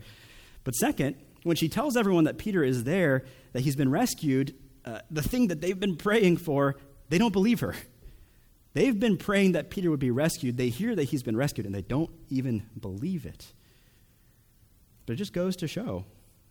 But 0.65 0.75
second, 0.77 1.17
when 1.43 1.57
she 1.57 1.69
tells 1.69 1.95
everyone 1.95 2.25
that 2.25 2.39
Peter 2.39 2.65
is 2.65 2.85
there, 2.85 3.25
that 3.53 3.61
he's 3.61 3.77
been 3.77 3.91
rescued, 3.91 4.55
uh, 4.87 5.01
the 5.11 5.23
thing 5.23 5.49
that 5.49 5.61
they've 5.61 5.79
been 5.79 5.97
praying 5.97 6.39
for, 6.39 6.77
they 7.11 7.19
don't 7.19 7.35
believe 7.35 7.61
her. 7.61 7.75
They've 8.73 8.99
been 8.99 9.19
praying 9.19 9.53
that 9.53 9.69
Peter 9.69 9.91
would 9.91 10.01
be 10.01 10.11
rescued. 10.11 10.57
They 10.57 10.71
hear 10.71 10.97
that 10.97 11.05
he's 11.05 11.23
been 11.23 11.37
rescued, 11.37 11.67
and 11.67 11.75
they 11.75 11.83
don't 11.83 12.11
even 12.31 12.63
believe 12.81 13.27
it. 13.27 13.53
But 15.05 15.13
it 15.13 15.17
just 15.17 15.35
goes 15.35 15.55
to 15.57 15.69
show 15.69 16.07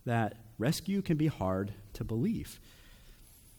that 0.06 0.38
rescue 0.60 1.02
can 1.02 1.17
be 1.17 1.26
hard 1.26 1.73
to 1.93 2.03
believe. 2.03 2.60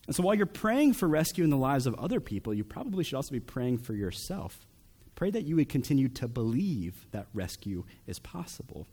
And 0.07 0.14
so 0.14 0.23
while 0.23 0.35
you're 0.35 0.47
praying 0.47 0.94
for 0.94 1.09
rescue 1.09 1.44
in 1.44 1.51
the 1.51 1.57
lives 1.57 1.87
of 1.87 1.94
other 1.94 2.20
people, 2.20 2.53
you 2.53 2.64
probably 2.64 3.05
should 3.05 3.16
also 3.16 3.33
be 3.33 3.40
praying 3.40 3.79
for 3.79 3.94
yourself. 3.94 4.66
Pray 5.14 5.31
that 5.31 5.44
you 5.44 5.57
would 5.57 5.68
continue 5.68 6.09
to 6.09 6.29
believe 6.29 7.07
that 7.12 7.27
rescue 7.33 7.85
is 8.07 8.18
possible. 8.18 8.87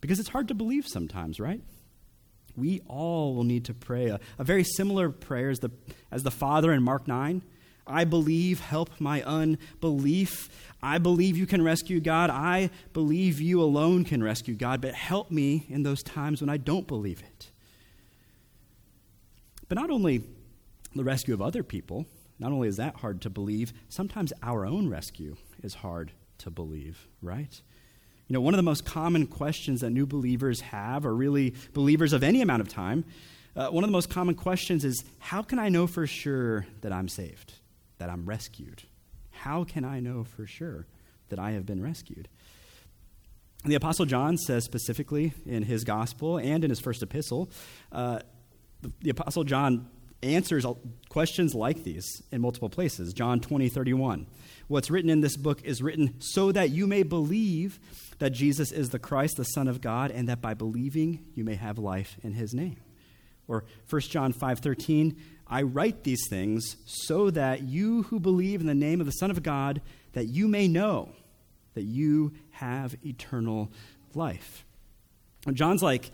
Because 0.00 0.18
it's 0.18 0.30
hard 0.30 0.48
to 0.48 0.54
believe 0.54 0.86
sometimes, 0.86 1.38
right? 1.38 1.60
We 2.56 2.80
all 2.88 3.34
will 3.34 3.44
need 3.44 3.66
to 3.66 3.74
pray 3.74 4.08
a, 4.08 4.18
a 4.38 4.44
very 4.44 4.64
similar 4.64 5.10
prayer 5.10 5.50
as 5.50 5.58
the, 5.60 5.70
as 6.10 6.22
the 6.22 6.30
Father 6.30 6.72
in 6.72 6.82
Mark 6.82 7.06
9. 7.06 7.42
I 7.86 8.04
believe, 8.04 8.60
help 8.60 8.90
my 9.00 9.22
unbelief. 9.22 10.50
I 10.82 10.98
believe 10.98 11.36
you 11.36 11.46
can 11.46 11.62
rescue 11.62 12.00
God. 12.00 12.30
I 12.30 12.70
believe 12.92 13.40
you 13.40 13.62
alone 13.62 14.04
can 14.04 14.22
rescue 14.22 14.54
God, 14.54 14.80
but 14.80 14.94
help 14.94 15.30
me 15.30 15.66
in 15.68 15.84
those 15.84 16.02
times 16.02 16.40
when 16.40 16.50
I 16.50 16.58
don't 16.58 16.86
believe 16.86 17.20
it. 17.20 17.47
But 19.68 19.76
not 19.76 19.90
only 19.90 20.22
the 20.94 21.04
rescue 21.04 21.34
of 21.34 21.42
other 21.42 21.62
people, 21.62 22.06
not 22.38 22.52
only 22.52 22.68
is 22.68 22.76
that 22.76 22.96
hard 22.96 23.20
to 23.22 23.30
believe, 23.30 23.72
sometimes 23.88 24.32
our 24.42 24.64
own 24.64 24.88
rescue 24.88 25.36
is 25.62 25.74
hard 25.74 26.12
to 26.38 26.50
believe, 26.50 27.08
right? 27.20 27.60
You 28.28 28.34
know, 28.34 28.40
one 28.40 28.54
of 28.54 28.58
the 28.58 28.62
most 28.62 28.84
common 28.84 29.26
questions 29.26 29.80
that 29.80 29.90
new 29.90 30.06
believers 30.06 30.60
have, 30.60 31.04
or 31.04 31.14
really 31.14 31.54
believers 31.72 32.12
of 32.12 32.22
any 32.22 32.40
amount 32.42 32.60
of 32.60 32.68
time, 32.68 33.04
uh, 33.56 33.68
one 33.68 33.82
of 33.82 33.88
the 33.88 33.92
most 33.92 34.10
common 34.10 34.34
questions 34.34 34.84
is 34.84 35.04
how 35.18 35.42
can 35.42 35.58
I 35.58 35.68
know 35.68 35.86
for 35.86 36.06
sure 36.06 36.66
that 36.82 36.92
I'm 36.92 37.08
saved, 37.08 37.54
that 37.98 38.08
I'm 38.08 38.24
rescued? 38.26 38.82
How 39.30 39.64
can 39.64 39.84
I 39.84 40.00
know 40.00 40.24
for 40.24 40.46
sure 40.46 40.86
that 41.30 41.38
I 41.38 41.52
have 41.52 41.66
been 41.66 41.82
rescued? 41.82 42.28
the 43.64 43.74
Apostle 43.74 44.06
John 44.06 44.36
says 44.36 44.64
specifically 44.64 45.32
in 45.44 45.64
his 45.64 45.82
gospel 45.84 46.38
and 46.38 46.62
in 46.62 46.70
his 46.70 46.78
first 46.78 47.02
epistle, 47.02 47.50
uh, 47.90 48.20
the 49.00 49.10
Apostle 49.10 49.44
John 49.44 49.88
answers 50.22 50.66
questions 51.08 51.54
like 51.54 51.84
these 51.84 52.22
in 52.32 52.40
multiple 52.40 52.68
places. 52.68 53.12
John 53.12 53.40
20, 53.40 53.68
31. 53.68 54.26
What's 54.66 54.90
written 54.90 55.10
in 55.10 55.20
this 55.20 55.36
book 55.36 55.62
is 55.64 55.82
written 55.82 56.14
so 56.18 56.52
that 56.52 56.70
you 56.70 56.86
may 56.86 57.02
believe 57.02 57.78
that 58.18 58.30
Jesus 58.30 58.72
is 58.72 58.90
the 58.90 58.98
Christ, 58.98 59.36
the 59.36 59.44
Son 59.44 59.68
of 59.68 59.80
God, 59.80 60.10
and 60.10 60.28
that 60.28 60.40
by 60.40 60.54
believing 60.54 61.24
you 61.34 61.44
may 61.44 61.54
have 61.54 61.78
life 61.78 62.16
in 62.22 62.34
his 62.34 62.52
name. 62.52 62.76
Or 63.46 63.64
1 63.88 64.02
John 64.02 64.32
5, 64.32 64.58
13. 64.58 65.16
I 65.46 65.62
write 65.62 66.04
these 66.04 66.26
things 66.28 66.76
so 66.84 67.30
that 67.30 67.62
you 67.62 68.02
who 68.04 68.20
believe 68.20 68.60
in 68.60 68.66
the 68.66 68.74
name 68.74 69.00
of 69.00 69.06
the 69.06 69.12
Son 69.12 69.30
of 69.30 69.42
God, 69.42 69.80
that 70.12 70.26
you 70.26 70.48
may 70.48 70.68
know 70.68 71.10
that 71.74 71.84
you 71.84 72.34
have 72.50 72.96
eternal 73.06 73.70
life. 74.14 74.66
John's 75.52 75.82
like, 75.82 76.10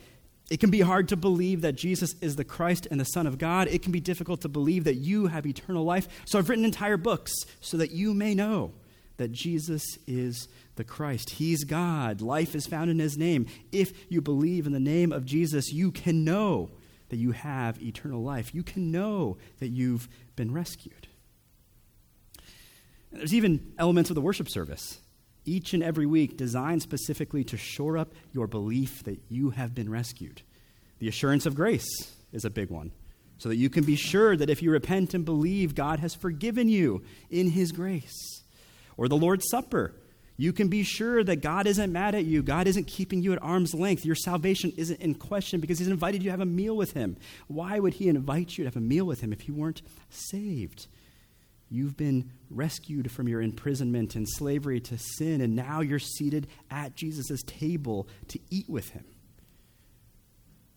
it 0.50 0.60
can 0.60 0.70
be 0.70 0.80
hard 0.80 1.08
to 1.08 1.16
believe 1.16 1.62
that 1.62 1.74
Jesus 1.74 2.14
is 2.20 2.36
the 2.36 2.44
Christ 2.44 2.86
and 2.90 3.00
the 3.00 3.04
Son 3.04 3.26
of 3.26 3.38
God. 3.38 3.66
It 3.68 3.82
can 3.82 3.92
be 3.92 4.00
difficult 4.00 4.42
to 4.42 4.48
believe 4.48 4.84
that 4.84 4.96
you 4.96 5.26
have 5.26 5.46
eternal 5.46 5.84
life. 5.84 6.06
So 6.26 6.38
I've 6.38 6.48
written 6.50 6.64
entire 6.64 6.98
books 6.98 7.32
so 7.60 7.78
that 7.78 7.92
you 7.92 8.12
may 8.12 8.34
know 8.34 8.72
that 9.16 9.32
Jesus 9.32 9.82
is 10.06 10.48
the 10.76 10.84
Christ. 10.84 11.30
He's 11.30 11.64
God. 11.64 12.20
Life 12.20 12.54
is 12.54 12.66
found 12.66 12.90
in 12.90 12.98
his 12.98 13.16
name. 13.16 13.46
If 13.72 14.10
you 14.10 14.20
believe 14.20 14.66
in 14.66 14.72
the 14.72 14.80
name 14.80 15.12
of 15.12 15.24
Jesus, 15.24 15.72
you 15.72 15.90
can 15.90 16.24
know 16.24 16.70
that 17.08 17.16
you 17.16 17.32
have 17.32 17.82
eternal 17.82 18.22
life. 18.22 18.54
You 18.54 18.62
can 18.62 18.90
know 18.90 19.38
that 19.60 19.68
you've 19.68 20.08
been 20.36 20.52
rescued. 20.52 21.08
There's 23.12 23.34
even 23.34 23.72
elements 23.78 24.10
of 24.10 24.14
the 24.14 24.20
worship 24.20 24.48
service 24.48 24.98
each 25.44 25.74
and 25.74 25.82
every 25.82 26.06
week 26.06 26.36
designed 26.36 26.82
specifically 26.82 27.44
to 27.44 27.56
shore 27.56 27.98
up 27.98 28.12
your 28.32 28.46
belief 28.46 29.02
that 29.04 29.20
you 29.28 29.50
have 29.50 29.74
been 29.74 29.90
rescued. 29.90 30.42
The 30.98 31.08
assurance 31.08 31.46
of 31.46 31.54
grace 31.54 32.14
is 32.32 32.44
a 32.44 32.50
big 32.50 32.70
one, 32.70 32.92
so 33.38 33.48
that 33.48 33.56
you 33.56 33.68
can 33.68 33.84
be 33.84 33.96
sure 33.96 34.36
that 34.36 34.50
if 34.50 34.62
you 34.62 34.70
repent 34.70 35.14
and 35.14 35.24
believe, 35.24 35.74
God 35.74 36.00
has 36.00 36.14
forgiven 36.14 36.68
you 36.68 37.02
in 37.30 37.50
His 37.50 37.72
grace. 37.72 38.42
Or 38.96 39.08
the 39.08 39.16
Lord's 39.16 39.48
Supper. 39.50 39.94
You 40.36 40.52
can 40.52 40.66
be 40.66 40.82
sure 40.82 41.22
that 41.22 41.36
God 41.36 41.68
isn't 41.68 41.92
mad 41.92 42.16
at 42.16 42.24
you. 42.24 42.42
God 42.42 42.66
isn't 42.66 42.88
keeping 42.88 43.22
you 43.22 43.32
at 43.32 43.42
arm's 43.42 43.72
length. 43.72 44.04
Your 44.04 44.16
salvation 44.16 44.72
isn't 44.76 45.00
in 45.00 45.14
question 45.14 45.60
because 45.60 45.78
He's 45.78 45.88
invited 45.88 46.22
you 46.22 46.28
to 46.28 46.32
have 46.32 46.40
a 46.40 46.46
meal 46.46 46.76
with 46.76 46.92
Him. 46.92 47.16
Why 47.46 47.78
would 47.78 47.94
He 47.94 48.08
invite 48.08 48.58
you 48.58 48.64
to 48.64 48.68
have 48.68 48.76
a 48.76 48.80
meal 48.80 49.04
with 49.04 49.20
Him 49.20 49.32
if 49.32 49.46
you 49.46 49.54
weren't 49.54 49.82
saved? 50.10 50.88
You've 51.74 51.96
been 51.96 52.30
rescued 52.50 53.10
from 53.10 53.26
your 53.26 53.42
imprisonment 53.42 54.14
and 54.14 54.28
slavery 54.28 54.78
to 54.82 54.96
sin, 54.96 55.40
and 55.40 55.56
now 55.56 55.80
you're 55.80 55.98
seated 55.98 56.46
at 56.70 56.94
Jesus' 56.94 57.42
table 57.42 58.06
to 58.28 58.38
eat 58.48 58.70
with 58.70 58.90
him. 58.90 59.04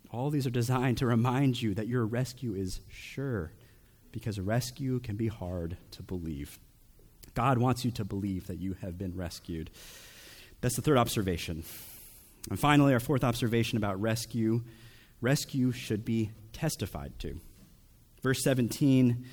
All 0.09 0.31
these 0.31 0.47
are 0.47 0.51
designed 0.51 0.97
to 0.97 1.05
remind 1.05 1.61
you 1.61 1.75
that 1.75 1.87
your 1.87 2.03
rescue 2.03 2.55
is 2.55 2.81
sure, 2.89 3.51
because 4.11 4.39
rescue 4.39 4.99
can 4.99 5.17
be 5.17 5.27
hard 5.27 5.77
to 5.91 6.01
believe. 6.01 6.57
God 7.35 7.59
wants 7.59 7.85
you 7.85 7.91
to 7.91 8.03
believe 8.03 8.47
that 8.47 8.57
you 8.57 8.75
have 8.81 8.97
been 8.97 9.15
rescued. 9.15 9.69
That's 10.61 10.77
the 10.77 10.81
third 10.81 10.97
observation. 10.97 11.63
And 12.49 12.59
finally, 12.59 12.93
our 12.93 12.99
fourth 12.99 13.23
observation 13.23 13.77
about 13.77 14.01
rescue 14.01 14.63
rescue 15.21 15.71
should 15.71 16.03
be 16.03 16.31
testified 16.53 17.19
to. 17.19 17.39
Verse 18.23 18.43
17 18.43 19.25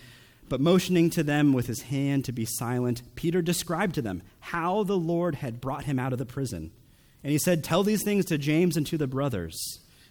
but 0.48 0.60
motioning 0.60 1.10
to 1.10 1.22
them 1.22 1.52
with 1.52 1.66
his 1.66 1.82
hand 1.82 2.24
to 2.24 2.32
be 2.32 2.44
silent, 2.44 3.02
Peter 3.14 3.42
described 3.42 3.94
to 3.94 4.02
them 4.02 4.22
how 4.40 4.82
the 4.84 4.98
Lord 4.98 5.36
had 5.36 5.60
brought 5.60 5.84
him 5.84 5.98
out 5.98 6.12
of 6.12 6.18
the 6.18 6.26
prison. 6.26 6.70
And 7.22 7.32
he 7.32 7.38
said, 7.38 7.64
Tell 7.64 7.82
these 7.82 8.04
things 8.04 8.26
to 8.26 8.38
James 8.38 8.76
and 8.76 8.86
to 8.86 8.98
the 8.98 9.06
brothers. 9.06 9.56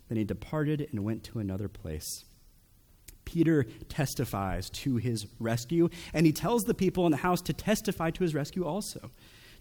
Then 0.10 0.17
he 0.17 0.24
departed 0.24 0.88
and 0.91 1.04
went 1.04 1.24
to 1.26 1.39
another 1.39 1.67
place. 1.67 2.26
Peter 3.26 3.63
testifies 3.88 4.69
to 4.69 4.98
his 4.98 5.26
rescue, 5.39 5.89
and 6.13 6.26
he 6.26 6.32
tells 6.32 6.63
the 6.63 6.74
people 6.74 7.06
in 7.06 7.12
the 7.12 7.17
house 7.17 7.41
to 7.41 7.54
testify 7.54 8.10
to 8.12 8.24
his 8.24 8.36
rescue 8.36 8.65
also. 8.65 9.12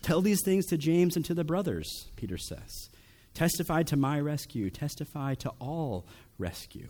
Tell 0.02 0.20
these 0.20 0.42
things 0.44 0.66
to 0.66 0.76
James 0.76 1.16
and 1.16 1.24
to 1.26 1.34
the 1.34 1.44
brothers, 1.44 2.08
Peter 2.16 2.36
says. 2.36 2.90
Testify 3.34 3.82
to 3.84 3.96
my 3.96 4.20
rescue, 4.20 4.68
testify 4.68 5.34
to 5.36 5.50
all 5.58 6.06
rescue. 6.38 6.88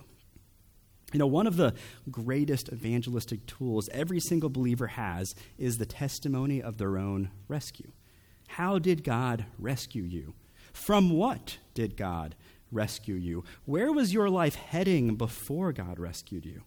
You 1.12 1.18
know, 1.18 1.26
one 1.26 1.46
of 1.46 1.56
the 1.56 1.74
greatest 2.10 2.70
evangelistic 2.72 3.46
tools 3.46 3.88
every 3.92 4.20
single 4.20 4.48
believer 4.48 4.88
has 4.88 5.34
is 5.58 5.78
the 5.78 5.86
testimony 5.86 6.62
of 6.62 6.78
their 6.78 6.96
own 6.96 7.30
rescue. 7.48 7.92
How 8.48 8.78
did 8.78 9.04
God 9.04 9.44
rescue 9.58 10.02
you? 10.02 10.34
From 10.72 11.10
what 11.10 11.58
did 11.74 11.96
God 11.96 12.34
rescue 12.70 13.14
you? 13.14 13.44
Where 13.66 13.92
was 13.92 14.14
your 14.14 14.30
life 14.30 14.54
heading 14.54 15.16
before 15.16 15.72
God 15.72 15.98
rescued 15.98 16.46
you? 16.46 16.62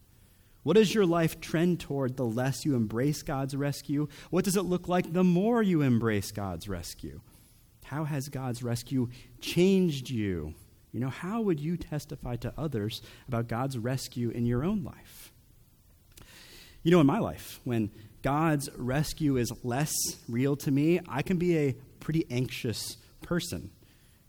What 0.63 0.77
does 0.77 0.95
your 0.95 1.05
life 1.05 1.39
trend 1.39 1.79
toward 1.79 2.17
the 2.17 2.25
less 2.25 2.65
you 2.65 2.75
embrace 2.75 3.21
God's 3.21 3.55
rescue? 3.55 4.07
What 4.31 4.45
does 4.45 4.55
it 4.55 4.63
look 4.63 4.87
like 4.87 5.13
the 5.13 5.23
more 5.23 5.61
you 5.61 5.81
embrace 5.81 6.31
God's 6.31 6.67
rescue? 6.67 7.21
How 7.85 8.03
has 8.05 8.29
God's 8.29 8.63
rescue 8.63 9.09
changed 9.39 10.09
you? 10.09 10.55
You 10.95 11.01
know, 11.01 11.09
how 11.09 11.41
would 11.41 11.59
you 11.59 11.75
testify 11.75 12.37
to 12.37 12.53
others 12.57 13.01
about 13.27 13.49
God's 13.49 13.77
rescue 13.77 14.29
in 14.29 14.45
your 14.45 14.63
own 14.63 14.81
life? 14.85 15.33
You 16.83 16.91
know, 16.91 17.01
in 17.01 17.05
my 17.05 17.19
life, 17.19 17.59
when 17.65 17.91
God's 18.21 18.69
rescue 18.77 19.35
is 19.35 19.51
less 19.61 19.93
real 20.29 20.55
to 20.55 20.71
me, 20.71 21.01
I 21.09 21.21
can 21.21 21.35
be 21.35 21.57
a 21.57 21.75
pretty 21.99 22.25
anxious 22.31 22.95
person. 23.21 23.71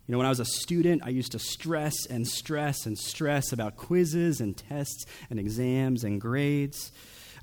You 0.08 0.12
know, 0.12 0.18
when 0.18 0.26
I 0.26 0.30
was 0.30 0.40
a 0.40 0.44
student, 0.44 1.02
I 1.04 1.10
used 1.10 1.30
to 1.32 1.38
stress 1.38 2.04
and 2.10 2.26
stress 2.26 2.84
and 2.84 2.98
stress 2.98 3.52
about 3.52 3.76
quizzes 3.76 4.40
and 4.40 4.56
tests 4.56 5.06
and 5.30 5.38
exams 5.38 6.02
and 6.02 6.20
grades. 6.20 6.90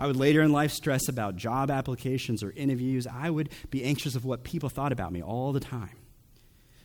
I 0.02 0.08
would 0.08 0.18
later 0.18 0.42
in 0.42 0.52
life 0.52 0.74
stress 0.74 1.08
about 1.08 1.38
job 1.38 1.72
applications 1.72 2.44
or 2.44 2.52
interviews. 2.52 3.08
I 3.08 3.30
would 3.30 3.52
be 3.70 3.86
anxious 3.86 4.16
of 4.16 4.26
what 4.26 4.44
people 4.44 4.68
thought 4.68 4.92
about 4.92 5.14
me 5.14 5.22
all 5.22 5.54
the 5.54 5.62
time. 5.62 6.03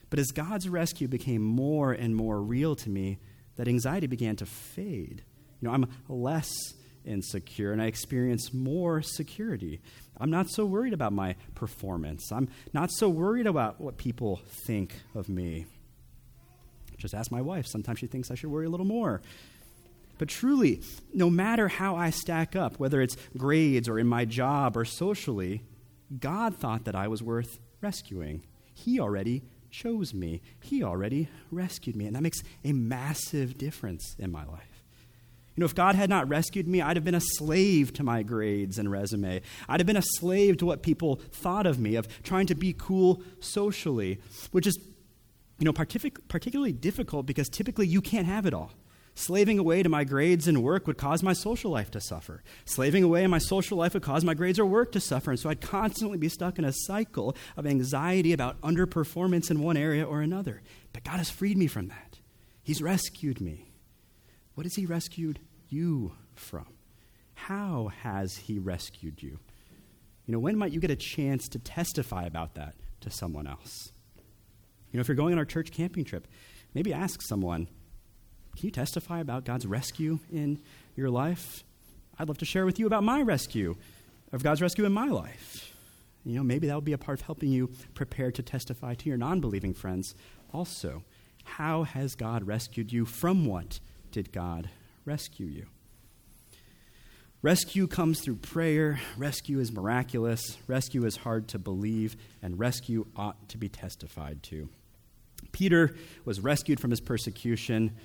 But 0.09 0.19
as 0.19 0.31
God's 0.31 0.67
rescue 0.67 1.07
became 1.07 1.41
more 1.41 1.91
and 1.91 2.15
more 2.15 2.41
real 2.41 2.75
to 2.77 2.89
me, 2.89 3.19
that 3.55 3.67
anxiety 3.67 4.07
began 4.07 4.35
to 4.37 4.45
fade. 4.45 5.23
You 5.61 5.67
know, 5.67 5.73
I'm 5.73 5.87
less 6.07 6.49
insecure 7.05 7.71
and 7.71 7.81
I 7.81 7.85
experience 7.85 8.53
more 8.53 9.01
security. 9.01 9.81
I'm 10.17 10.29
not 10.29 10.49
so 10.49 10.65
worried 10.65 10.93
about 10.93 11.13
my 11.13 11.35
performance. 11.55 12.31
I'm 12.31 12.49
not 12.73 12.91
so 12.91 13.09
worried 13.09 13.47
about 13.47 13.79
what 13.79 13.97
people 13.97 14.41
think 14.65 14.93
of 15.15 15.29
me. 15.29 15.65
Just 16.97 17.13
ask 17.13 17.31
my 17.31 17.41
wife. 17.41 17.65
Sometimes 17.67 17.99
she 17.99 18.07
thinks 18.07 18.29
I 18.29 18.35
should 18.35 18.49
worry 18.49 18.65
a 18.65 18.69
little 18.69 18.85
more. 18.85 19.21
But 20.17 20.27
truly, 20.27 20.81
no 21.13 21.29
matter 21.29 21.69
how 21.69 21.95
I 21.95 22.09
stack 22.09 22.55
up, 22.55 22.77
whether 22.77 23.01
it's 23.01 23.15
grades 23.37 23.87
or 23.87 23.97
in 23.97 24.07
my 24.07 24.25
job 24.25 24.75
or 24.75 24.83
socially, 24.83 25.63
God 26.19 26.55
thought 26.55 26.83
that 26.83 26.95
I 26.95 27.07
was 27.07 27.23
worth 27.23 27.59
rescuing. 27.79 28.43
He 28.73 28.99
already 28.99 29.43
chose 29.71 30.13
me. 30.13 30.41
He 30.61 30.83
already 30.83 31.29
rescued 31.51 31.95
me. 31.95 32.05
And 32.05 32.15
that 32.15 32.23
makes 32.23 32.41
a 32.63 32.73
massive 32.73 33.57
difference 33.57 34.15
in 34.19 34.31
my 34.31 34.45
life. 34.45 34.83
You 35.55 35.61
know, 35.61 35.65
if 35.65 35.75
God 35.75 35.95
had 35.95 36.09
not 36.09 36.29
rescued 36.29 36.67
me, 36.67 36.81
I'd 36.81 36.95
have 36.95 37.03
been 37.03 37.15
a 37.15 37.21
slave 37.21 37.91
to 37.93 38.03
my 38.03 38.23
grades 38.23 38.79
and 38.79 38.89
resume. 38.89 39.41
I'd 39.67 39.79
have 39.81 39.87
been 39.87 39.97
a 39.97 40.01
slave 40.01 40.55
to 40.57 40.65
what 40.65 40.83
people 40.83 41.17
thought 41.31 41.65
of 41.65 41.79
me, 41.79 41.95
of 41.95 42.07
trying 42.23 42.47
to 42.47 42.55
be 42.55 42.73
cool 42.77 43.21
socially, 43.41 44.21
which 44.51 44.65
is, 44.65 44.77
you 45.57 45.65
know, 45.65 45.73
partic- 45.73 46.17
particularly 46.29 46.71
difficult 46.71 47.25
because 47.25 47.49
typically 47.49 47.87
you 47.87 47.99
can't 47.99 48.25
have 48.25 48.45
it 48.45 48.53
all. 48.53 48.71
Slaving 49.15 49.59
away 49.59 49.83
to 49.83 49.89
my 49.89 50.03
grades 50.03 50.47
and 50.47 50.63
work 50.63 50.87
would 50.87 50.97
cause 50.97 51.21
my 51.21 51.33
social 51.33 51.71
life 51.71 51.91
to 51.91 51.99
suffer. 51.99 52.41
Slaving 52.65 53.03
away 53.03 53.23
in 53.23 53.29
my 53.29 53.37
social 53.37 53.77
life 53.77 53.93
would 53.93 54.03
cause 54.03 54.23
my 54.23 54.33
grades 54.33 54.59
or 54.59 54.65
work 54.65 54.91
to 54.93 54.99
suffer. 54.99 55.31
And 55.31 55.39
so 55.39 55.49
I'd 55.49 55.61
constantly 55.61 56.17
be 56.17 56.29
stuck 56.29 56.57
in 56.57 56.63
a 56.63 56.71
cycle 56.73 57.35
of 57.57 57.65
anxiety 57.65 58.31
about 58.31 58.61
underperformance 58.61 59.51
in 59.51 59.61
one 59.61 59.75
area 59.75 60.05
or 60.05 60.21
another. 60.21 60.61
But 60.93 61.03
God 61.03 61.17
has 61.17 61.29
freed 61.29 61.57
me 61.57 61.67
from 61.67 61.89
that. 61.89 62.19
He's 62.63 62.81
rescued 62.81 63.41
me. 63.41 63.71
What 64.55 64.65
has 64.65 64.75
He 64.75 64.85
rescued 64.85 65.39
you 65.69 66.13
from? 66.35 66.67
How 67.33 67.91
has 68.03 68.35
He 68.35 68.59
rescued 68.59 69.21
you? 69.21 69.39
You 70.25 70.33
know, 70.33 70.39
when 70.39 70.57
might 70.57 70.71
you 70.71 70.79
get 70.79 70.91
a 70.91 70.95
chance 70.95 71.47
to 71.49 71.59
testify 71.59 72.25
about 72.25 72.55
that 72.55 72.75
to 73.01 73.09
someone 73.09 73.47
else? 73.47 73.91
You 74.91 74.97
know, 74.97 75.01
if 75.01 75.07
you're 75.07 75.15
going 75.15 75.33
on 75.33 75.39
our 75.39 75.45
church 75.45 75.71
camping 75.71 76.05
trip, 76.05 76.27
maybe 76.73 76.93
ask 76.93 77.21
someone, 77.21 77.67
can 78.59 78.67
you 78.67 78.71
testify 78.71 79.21
about 79.21 79.45
God's 79.45 79.65
rescue 79.65 80.19
in 80.33 80.59
your 80.97 81.09
life? 81.09 81.63
I'd 82.17 82.27
love 82.27 82.39
to 82.39 82.45
share 82.45 82.65
with 82.65 82.77
you 82.77 82.87
about 82.87 83.03
my 83.03 83.21
rescue, 83.21 83.77
of 84.33 84.43
God's 84.43 84.61
rescue 84.61 84.83
in 84.83 84.91
my 84.91 85.07
life. 85.07 85.73
You 86.25 86.35
know, 86.35 86.43
maybe 86.43 86.67
that 86.67 86.73
will 86.73 86.81
be 86.81 86.91
a 86.91 86.97
part 86.97 87.21
of 87.21 87.25
helping 87.25 87.51
you 87.51 87.71
prepare 87.93 88.33
to 88.33 88.43
testify 88.43 88.95
to 88.95 89.07
your 89.07 89.17
non 89.17 89.39
believing 89.39 89.73
friends 89.73 90.13
also. 90.53 91.03
How 91.45 91.83
has 91.83 92.15
God 92.15 92.47
rescued 92.47 92.91
you? 92.91 93.05
From 93.05 93.45
what 93.45 93.79
did 94.11 94.33
God 94.33 94.69
rescue 95.05 95.45
you? 95.45 95.67
Rescue 97.41 97.87
comes 97.87 98.19
through 98.19 98.35
prayer. 98.35 98.99
Rescue 99.17 99.59
is 99.59 99.71
miraculous. 99.71 100.57
Rescue 100.67 101.05
is 101.05 101.15
hard 101.15 101.47
to 101.47 101.59
believe. 101.59 102.17
And 102.41 102.59
rescue 102.59 103.07
ought 103.15 103.47
to 103.47 103.57
be 103.57 103.69
testified 103.69 104.43
to. 104.43 104.67
Peter 105.53 105.95
was 106.25 106.41
rescued 106.41 106.81
from 106.81 106.89
his 106.89 106.99
persecution. 106.99 107.95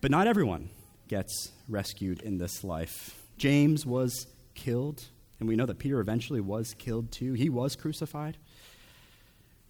But 0.00 0.10
not 0.10 0.26
everyone 0.26 0.70
gets 1.08 1.52
rescued 1.68 2.20
in 2.22 2.38
this 2.38 2.62
life. 2.62 3.16
James 3.36 3.84
was 3.84 4.26
killed, 4.54 5.04
and 5.40 5.48
we 5.48 5.56
know 5.56 5.66
that 5.66 5.78
Peter 5.78 6.00
eventually 6.00 6.40
was 6.40 6.74
killed 6.74 7.10
too. 7.10 7.32
He 7.32 7.48
was 7.48 7.74
crucified. 7.74 8.36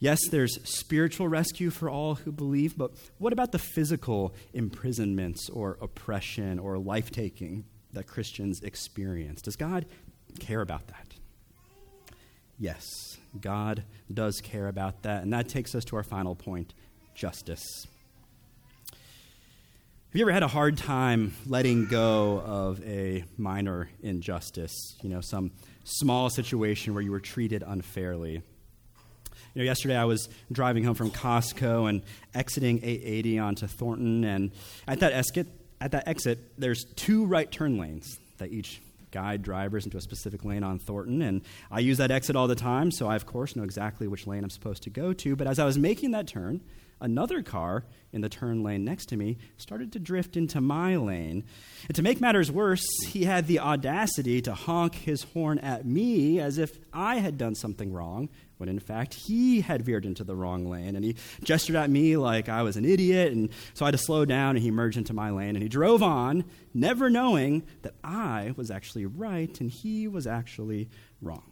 Yes, 0.01 0.21
there's 0.31 0.59
spiritual 0.69 1.29
rescue 1.29 1.71
for 1.71 1.91
all 1.91 2.17
who 2.17 2.31
believe, 2.31 2.79
but 2.79 2.93
what 3.19 3.33
about 3.33 3.53
the 3.53 3.59
physical 3.59 4.35
imprisonments 4.53 5.49
or 5.49 5.77
oppression 5.81 6.59
or 6.59 6.79
life 6.79 7.11
taking 7.11 7.65
that 7.93 8.07
Christians 8.07 8.63
experience? 8.63 9.43
Does 9.43 9.57
God 9.57 9.87
care 10.39 10.61
about 10.61 10.87
that? 10.89 11.15
Yes, 12.59 12.85
God 13.41 13.85
does 14.13 14.41
care 14.41 14.69
about 14.69 15.03
that, 15.03 15.23
and 15.23 15.33
that 15.33 15.49
takes 15.49 15.75
us 15.75 15.85
to 15.87 15.97
our 15.97 16.03
final 16.03 16.35
point 16.35 16.75
justice. 17.15 17.87
Have 20.11 20.17
you 20.17 20.25
ever 20.25 20.33
had 20.33 20.43
a 20.43 20.49
hard 20.49 20.79
time 20.79 21.35
letting 21.47 21.85
go 21.85 22.41
of 22.41 22.83
a 22.83 23.25
minor 23.37 23.91
injustice? 24.03 24.97
You 25.03 25.11
know, 25.11 25.21
some 25.21 25.51
small 25.85 26.31
situation 26.31 26.95
where 26.95 27.03
you 27.03 27.11
were 27.11 27.21
treated 27.21 27.63
unfairly. 27.63 28.33
You 28.33 28.43
know, 29.55 29.65
yesterday 29.65 29.99
I 29.99 30.07
was 30.07 30.31
driving 30.51 30.85
home 30.85 30.95
from 30.95 31.11
Costco 31.11 31.91
and 31.91 32.01
exiting 32.35 32.79
880 32.83 33.39
onto 33.39 33.67
Thornton, 33.67 34.25
and 34.25 34.51
at 34.87 35.01
that 35.01 35.13
exit, 35.13 35.47
at 35.79 35.91
that 35.91 36.09
exit, 36.09 36.39
there's 36.57 36.87
two 36.97 37.27
right 37.27 37.53
turn 37.53 37.77
lanes 37.77 38.19
that 38.39 38.51
each 38.51 38.81
guide 39.11 39.43
drivers 39.43 39.85
into 39.85 39.99
a 39.99 40.01
specific 40.01 40.43
lane 40.43 40.63
on 40.63 40.79
Thornton. 40.79 41.21
And 41.21 41.43
I 41.71 41.81
use 41.81 41.99
that 41.99 42.11
exit 42.11 42.35
all 42.35 42.49
the 42.49 42.55
time, 42.55 42.91
so 42.93 43.09
I, 43.09 43.17
of 43.17 43.27
course, 43.27 43.57
know 43.57 43.63
exactly 43.63 44.09
which 44.09 44.27
lane 44.27 44.43
I'm 44.43 44.49
supposed 44.49 44.85
to 44.85 44.91
go 44.91 45.13
to. 45.13 45.37
But 45.37 45.49
as 45.49 45.59
I 45.59 45.67
was 45.67 45.77
making 45.77 46.13
that 46.13 46.27
turn, 46.27 46.63
another 47.01 47.43
car 47.43 47.85
in 48.13 48.21
the 48.21 48.29
turn 48.29 48.63
lane 48.63 48.85
next 48.85 49.07
to 49.07 49.17
me 49.17 49.37
started 49.57 49.93
to 49.93 49.99
drift 49.99 50.37
into 50.37 50.61
my 50.61 50.97
lane. 50.97 51.45
And 51.87 51.95
to 51.97 52.03
make 52.03 52.21
matters 52.21 52.51
worse, 52.51 52.87
he 53.07 53.25
had 53.25 53.47
the 53.47 53.61
audacity 53.61 54.41
to 54.43 54.55
honk 54.55 54.95
his 54.95 55.23
horn 55.23 55.59
at 55.59 55.85
me 55.85 56.41
as 56.41 56.59
if 56.59 56.79
I 56.93 57.17
had 57.17 57.39
done 57.39 57.55
something 57.55 57.93
wrong, 57.93 58.29
when 58.57 58.69
in 58.69 58.81
fact 58.81 59.15
he 59.15 59.61
had 59.61 59.83
veered 59.83 60.05
into 60.05 60.25
the 60.25 60.35
wrong 60.35 60.69
lane. 60.69 60.97
And 60.97 61.05
he 61.05 61.17
gestured 61.43 61.77
at 61.77 61.91
me 61.91 62.17
like 62.17 62.49
I 62.49 62.63
was 62.63 62.77
an 62.77 62.85
idiot, 62.85 63.33
and 63.33 63.51
so 63.75 63.85
I 63.85 63.89
had 63.89 63.93
to 63.93 63.99
slow 63.99 64.25
down, 64.25 64.57
and 64.57 64.63
he 64.63 64.71
merged 64.71 64.97
into 64.97 65.13
my 65.13 65.31
lane. 65.31 65.51
And 65.51 65.63
he 65.63 65.69
drove 65.69 66.03
on, 66.03 66.45
never 66.75 67.11
knowing 67.11 67.65
that 67.83 67.95
I 68.03 68.55
was 68.57 68.71
actually 68.71 69.07
right 69.07 69.61
and 69.61 69.71
he 69.71 70.09
was 70.09 70.27
actually 70.27 70.89
wrong. 71.21 71.43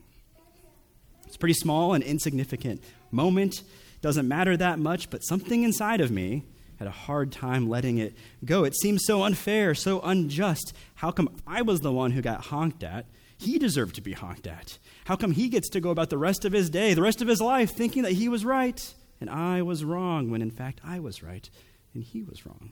It's 1.27 1.37
a 1.37 1.39
pretty 1.39 1.55
small 1.55 1.95
and 1.95 2.05
insignificant 2.05 2.83
moment 3.11 3.63
doesn't 4.07 4.29
matter 4.29 4.57
that 4.57 4.79
much, 4.79 5.11
but 5.11 5.19
something 5.25 5.65
inside 5.65 6.01
of 6.01 6.13
me 6.13 6.45
had 6.79 6.87
a 6.87 6.93
hard 6.93 7.33
time 7.33 7.69
letting 7.69 7.99
it 7.99 8.15
go. 8.45 8.63
It 8.63 8.77
seemed 8.77 9.01
so 9.01 9.25
unfair, 9.25 9.75
so 9.75 10.01
unjust. 10.01 10.73
How 10.95 11.11
come 11.11 11.29
I 11.45 11.63
was 11.63 11.81
the 11.81 11.91
one 11.91 12.13
who 12.13 12.23
got 12.23 12.45
honked 12.45 12.85
at? 12.85 13.07
He 13.37 13.59
deserved 13.59 13.97
to 13.97 14.01
be 14.01 14.13
honked 14.13 14.47
at. 14.47 14.79
How 15.07 15.17
come 15.17 15.33
he 15.33 15.49
gets 15.49 15.69
to 15.71 15.81
go 15.81 15.91
about 15.91 16.11
the 16.11 16.19
rest 16.19 16.45
of 16.45 16.53
his 16.53 16.71
day, 16.71 16.95
the 16.95 17.03
rest 17.03 17.21
of 17.21 17.27
his 17.27 17.41
life, 17.41 17.73
thinking 17.73 18.05
that 18.05 18.13
he 18.13 18.29
was 18.29 18.45
right 18.45 18.95
and 19.21 19.29
I 19.29 19.63
was 19.63 19.85
wrong, 19.85 20.31
when 20.31 20.41
in 20.41 20.53
fact 20.53 20.81
I 20.85 21.01
was 21.01 21.25
right 21.25 21.51
and 21.93 22.05
he 22.05 22.23
was 22.23 22.47
wrong? 22.47 22.71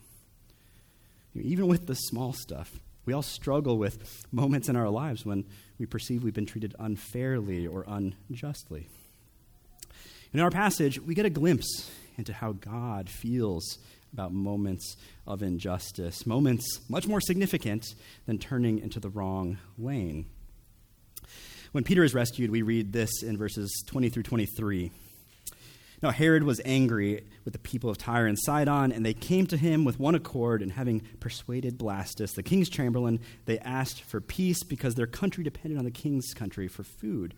Even 1.35 1.67
with 1.67 1.89
the 1.89 1.97
small 1.97 2.33
stuff, 2.33 2.79
we 3.07 3.13
all 3.13 3.23
struggle 3.23 3.77
with 3.77 4.25
moments 4.31 4.69
in 4.69 4.77
our 4.77 4.89
lives 4.89 5.27
when 5.27 5.47
we 5.81 5.87
perceive 5.87 6.23
we've 6.23 6.33
been 6.33 6.47
treated 6.47 6.77
unfairly 6.79 7.67
or 7.67 7.85
unjustly. 7.89 8.87
In 10.35 10.41
our 10.41 10.51
passage, 10.51 11.01
we 11.01 11.15
get 11.15 11.27
a 11.27 11.31
glimpse 11.31 11.89
into 12.19 12.33
how 12.33 12.53
God 12.53 13.09
feels 13.09 13.79
about 14.13 14.33
moments 14.33 14.97
of 15.29 15.45
injustice, 15.45 16.27
moments 16.27 16.81
much 16.89 17.07
more 17.07 17.21
significant 17.21 17.95
than 18.27 18.39
turning 18.39 18.81
into 18.81 18.99
the 18.99 19.11
wrong 19.11 19.59
lane. 19.79 20.27
When 21.71 21.85
Peter 21.85 22.03
is 22.03 22.15
rescued, 22.15 22.51
we 22.51 22.63
read 22.63 22.93
this 22.93 23.23
in 23.23 23.39
verses 23.39 23.71
20 23.87 24.09
through 24.09 24.25
23. 24.25 24.91
Now, 26.03 26.11
Herod 26.11 26.43
was 26.43 26.61
angry 26.65 27.25
with 27.45 27.53
the 27.53 27.61
people 27.61 27.89
of 27.89 27.97
Tyre 27.97 28.27
and 28.27 28.39
Sidon, 28.39 28.91
and 28.91 29.07
they 29.07 29.15
came 29.15 29.47
to 29.47 29.57
him 29.57 29.85
with 29.85 30.01
one 30.01 30.17
accord, 30.17 30.63
and 30.63 30.73
having 30.73 31.03
persuaded 31.21 31.79
Blastus, 31.79 32.35
the 32.35 32.43
king's 32.43 32.69
chamberlain, 32.69 33.21
they 33.45 33.61
asked 33.61 34.03
for 34.03 34.21
peace 34.21 34.65
because 34.65 34.97
their 34.97 35.07
country 35.07 35.45
depended 35.45 35.79
on 35.79 35.85
the 35.85 35.93
king's 35.93 36.35
country 36.35 36.67
for 36.67 36.83
food. 36.83 37.35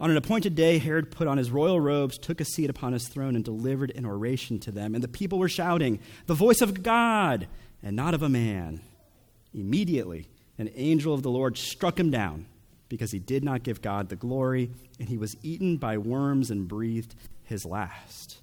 On 0.00 0.10
an 0.10 0.16
appointed 0.16 0.54
day, 0.54 0.78
Herod 0.78 1.10
put 1.10 1.28
on 1.28 1.38
his 1.38 1.50
royal 1.50 1.80
robes, 1.80 2.18
took 2.18 2.40
a 2.40 2.44
seat 2.44 2.68
upon 2.68 2.92
his 2.92 3.08
throne, 3.08 3.36
and 3.36 3.44
delivered 3.44 3.92
an 3.92 4.04
oration 4.04 4.58
to 4.60 4.72
them. 4.72 4.94
And 4.94 5.04
the 5.04 5.08
people 5.08 5.38
were 5.38 5.48
shouting, 5.48 6.00
The 6.26 6.34
voice 6.34 6.60
of 6.60 6.82
God, 6.82 7.46
and 7.82 7.94
not 7.94 8.14
of 8.14 8.22
a 8.22 8.28
man. 8.28 8.80
Immediately, 9.52 10.28
an 10.58 10.70
angel 10.74 11.14
of 11.14 11.22
the 11.22 11.30
Lord 11.30 11.56
struck 11.56 11.98
him 11.98 12.10
down 12.10 12.46
because 12.88 13.12
he 13.12 13.18
did 13.18 13.44
not 13.44 13.62
give 13.62 13.82
God 13.82 14.08
the 14.08 14.16
glory, 14.16 14.70
and 14.98 15.08
he 15.08 15.16
was 15.16 15.36
eaten 15.42 15.76
by 15.76 15.98
worms 15.98 16.50
and 16.50 16.68
breathed 16.68 17.14
his 17.44 17.64
last. 17.64 18.40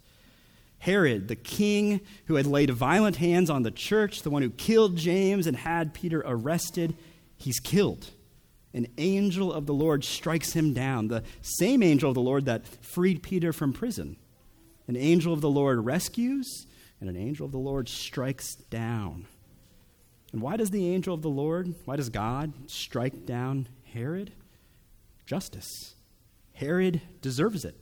Herod, 0.80 1.28
the 1.28 1.36
king 1.36 2.02
who 2.26 2.36
had 2.36 2.48
laid 2.48 2.72
violent 2.72 3.18
hands 3.18 3.50
on 3.50 3.64
the 3.64 3.72
church, 3.72 4.24
the 4.24 4.30
one 4.30 4.42
who 4.42 4.50
killed 4.50 4.96
James 4.96 5.46
and 5.46 5.56
had 5.56 5.94
Peter 5.94 6.24
arrested, 6.26 6.96
he's 7.38 7.60
killed. 7.60 8.10
An 8.74 8.88
angel 8.98 9.52
of 9.52 9.66
the 9.66 9.74
Lord 9.74 10.04
strikes 10.06 10.54
him 10.54 10.74
down, 10.74 11.08
the 11.08 11.24
same 11.42 11.84
angel 11.84 12.10
of 12.10 12.16
the 12.16 12.22
Lord 12.22 12.46
that 12.46 12.66
freed 12.68 13.22
Peter 13.22 13.52
from 13.52 13.74
prison. 13.74 14.16
An 14.88 14.96
angel 14.96 15.34
of 15.34 15.42
the 15.42 15.50
Lord 15.50 15.86
rescues, 15.86 16.66
and 17.00 17.10
an 17.10 17.18
angel 17.18 17.46
of 17.46 17.52
the 17.52 17.58
Lord 17.58 17.90
strikes 17.90 18.56
down. 18.56 19.26
And 20.32 20.42
why 20.42 20.56
does 20.56 20.72
the 20.72 20.88
angel 20.90 21.14
of 21.14 21.22
the 21.22 21.30
Lord, 21.30 21.74
why 21.86 21.98
does 21.98 22.10
God 22.10 22.54
strike 22.68 23.26
down 23.26 23.68
Herod? 23.94 24.32
Justice. 25.26 25.96
Herod 26.54 27.02
deserves 27.22 27.66
it. 27.66 27.76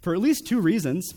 For 0.00 0.14
at 0.14 0.20
least 0.20 0.46
two 0.46 0.60
reasons. 0.60 1.12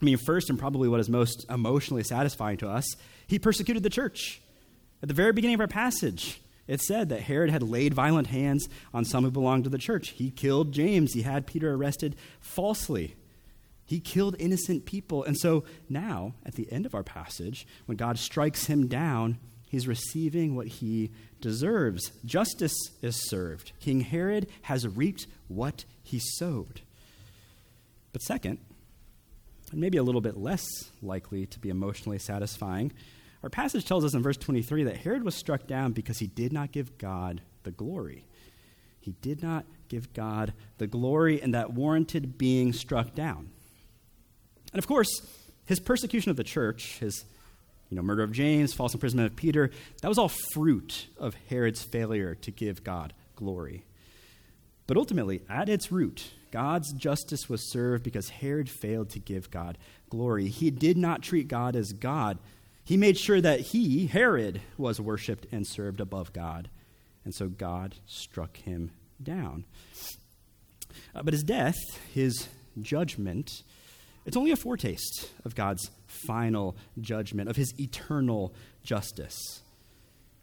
I 0.00 0.04
mean, 0.04 0.16
first, 0.16 0.50
and 0.50 0.58
probably 0.58 0.88
what 0.88 1.00
is 1.00 1.08
most 1.08 1.46
emotionally 1.48 2.02
satisfying 2.02 2.56
to 2.58 2.68
us, 2.68 2.84
he 3.26 3.38
persecuted 3.38 3.82
the 3.82 3.90
church. 3.90 4.40
At 5.02 5.08
the 5.08 5.14
very 5.14 5.32
beginning 5.32 5.54
of 5.54 5.60
our 5.60 5.68
passage, 5.68 6.40
it 6.66 6.80
said 6.80 7.08
that 7.08 7.22
Herod 7.22 7.50
had 7.50 7.62
laid 7.62 7.94
violent 7.94 8.28
hands 8.28 8.68
on 8.92 9.04
some 9.04 9.24
who 9.24 9.30
belonged 9.30 9.64
to 9.64 9.70
the 9.70 9.78
church. 9.78 10.10
He 10.10 10.30
killed 10.30 10.72
James, 10.72 11.12
he 11.12 11.22
had 11.22 11.46
Peter 11.46 11.72
arrested 11.72 12.16
falsely. 12.40 13.16
He 13.84 14.00
killed 14.00 14.34
innocent 14.40 14.84
people. 14.84 15.22
And 15.22 15.38
so 15.38 15.64
now, 15.88 16.34
at 16.44 16.54
the 16.54 16.70
end 16.72 16.86
of 16.86 16.94
our 16.94 17.04
passage, 17.04 17.66
when 17.86 17.96
God 17.96 18.18
strikes 18.18 18.66
him 18.66 18.88
down, 18.88 19.38
he's 19.68 19.86
receiving 19.86 20.56
what 20.56 20.66
he 20.66 21.12
deserves. 21.40 22.10
Justice 22.24 22.74
is 23.00 23.28
served. 23.28 23.70
King 23.78 24.00
Herod 24.00 24.48
has 24.62 24.88
reaped 24.88 25.28
what 25.46 25.84
he 26.02 26.18
sowed. 26.18 26.80
But 28.12 28.22
second, 28.22 28.58
and 29.70 29.80
maybe 29.80 29.98
a 29.98 30.02
little 30.02 30.20
bit 30.20 30.36
less 30.36 30.66
likely 31.00 31.46
to 31.46 31.58
be 31.60 31.68
emotionally 31.68 32.18
satisfying, 32.18 32.92
our 33.46 33.50
passage 33.50 33.84
tells 33.84 34.04
us 34.04 34.12
in 34.12 34.24
verse 34.24 34.36
23 34.36 34.82
that 34.82 34.96
Herod 34.96 35.22
was 35.22 35.36
struck 35.36 35.68
down 35.68 35.92
because 35.92 36.18
he 36.18 36.26
did 36.26 36.52
not 36.52 36.72
give 36.72 36.98
God 36.98 37.42
the 37.62 37.70
glory. 37.70 38.24
He 38.98 39.12
did 39.22 39.40
not 39.40 39.64
give 39.88 40.12
God 40.12 40.52
the 40.78 40.88
glory, 40.88 41.40
and 41.40 41.54
that 41.54 41.72
warranted 41.72 42.38
being 42.38 42.72
struck 42.72 43.14
down. 43.14 43.50
And 44.72 44.80
of 44.80 44.88
course, 44.88 45.24
his 45.64 45.78
persecution 45.78 46.32
of 46.32 46.36
the 46.36 46.42
church, 46.42 46.98
his 46.98 47.24
you 47.88 47.94
know, 47.94 48.02
murder 48.02 48.24
of 48.24 48.32
James, 48.32 48.74
false 48.74 48.94
imprisonment 48.94 49.30
of 49.30 49.36
Peter, 49.36 49.70
that 50.02 50.08
was 50.08 50.18
all 50.18 50.28
fruit 50.28 51.06
of 51.16 51.36
Herod's 51.48 51.84
failure 51.84 52.34
to 52.34 52.50
give 52.50 52.82
God 52.82 53.12
glory. 53.36 53.84
But 54.88 54.96
ultimately, 54.96 55.42
at 55.48 55.68
its 55.68 55.92
root, 55.92 56.32
God's 56.50 56.92
justice 56.92 57.48
was 57.48 57.70
served 57.70 58.02
because 58.02 58.28
Herod 58.28 58.68
failed 58.68 59.10
to 59.10 59.20
give 59.20 59.52
God 59.52 59.78
glory. 60.10 60.48
He 60.48 60.72
did 60.72 60.96
not 60.96 61.22
treat 61.22 61.46
God 61.46 61.76
as 61.76 61.92
God. 61.92 62.38
He 62.86 62.96
made 62.96 63.18
sure 63.18 63.40
that 63.40 63.60
he, 63.60 64.06
Herod, 64.06 64.62
was 64.78 65.00
worshiped 65.00 65.46
and 65.50 65.66
served 65.66 66.00
above 66.00 66.32
God. 66.32 66.70
And 67.24 67.34
so 67.34 67.48
God 67.48 67.96
struck 68.06 68.58
him 68.58 68.92
down. 69.20 69.64
Uh, 71.12 71.24
but 71.24 71.34
his 71.34 71.42
death, 71.42 71.74
his 72.14 72.46
judgment, 72.80 73.64
it's 74.24 74.36
only 74.36 74.52
a 74.52 74.56
foretaste 74.56 75.30
of 75.44 75.56
God's 75.56 75.90
final 76.06 76.76
judgment, 77.00 77.48
of 77.50 77.56
his 77.56 77.74
eternal 77.80 78.54
justice. 78.84 79.62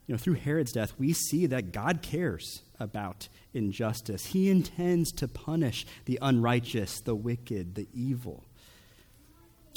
You 0.06 0.14
know, 0.14 0.20
through 0.20 0.34
Herod's 0.34 0.74
death, 0.74 0.94
we 1.00 1.14
see 1.14 1.46
that 1.46 1.72
God 1.72 2.02
cares 2.02 2.62
about 2.78 3.30
injustice. 3.54 4.26
He 4.26 4.50
intends 4.50 5.14
to 5.14 5.30
punish 5.30 5.86
the 6.04 6.20
unrighteous, 6.22 7.00
the 7.00 7.16
wicked, 7.16 7.76
the 7.76 7.88
evil. 7.94 8.44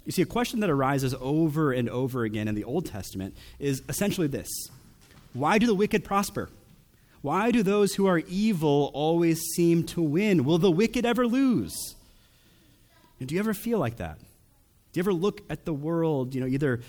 You 0.06 0.12
see, 0.12 0.22
a 0.22 0.26
question 0.26 0.60
that 0.60 0.70
arises 0.70 1.14
over 1.20 1.72
and 1.72 1.90
over 1.90 2.22
again 2.22 2.46
in 2.46 2.54
the 2.54 2.64
Old 2.64 2.86
Testament 2.86 3.36
is 3.58 3.82
essentially 3.88 4.28
this 4.28 4.48
Why 5.34 5.58
do 5.58 5.66
the 5.66 5.74
wicked 5.74 6.04
prosper? 6.04 6.48
Why 7.22 7.50
do 7.50 7.64
those 7.64 7.94
who 7.94 8.06
are 8.06 8.20
evil 8.20 8.92
always 8.94 9.40
seem 9.56 9.82
to 9.84 10.00
win? 10.00 10.44
Will 10.44 10.58
the 10.58 10.70
wicked 10.70 11.04
ever 11.04 11.26
lose? 11.26 11.74
And 13.18 13.28
do 13.28 13.34
you 13.34 13.40
ever 13.40 13.52
feel 13.52 13.80
like 13.80 13.96
that? 13.96 14.18
Do 14.18 15.00
you 15.00 15.02
ever 15.02 15.12
look 15.12 15.42
at 15.50 15.64
the 15.64 15.72
world, 15.72 16.34
you 16.34 16.40
know, 16.40 16.46
either 16.46 16.82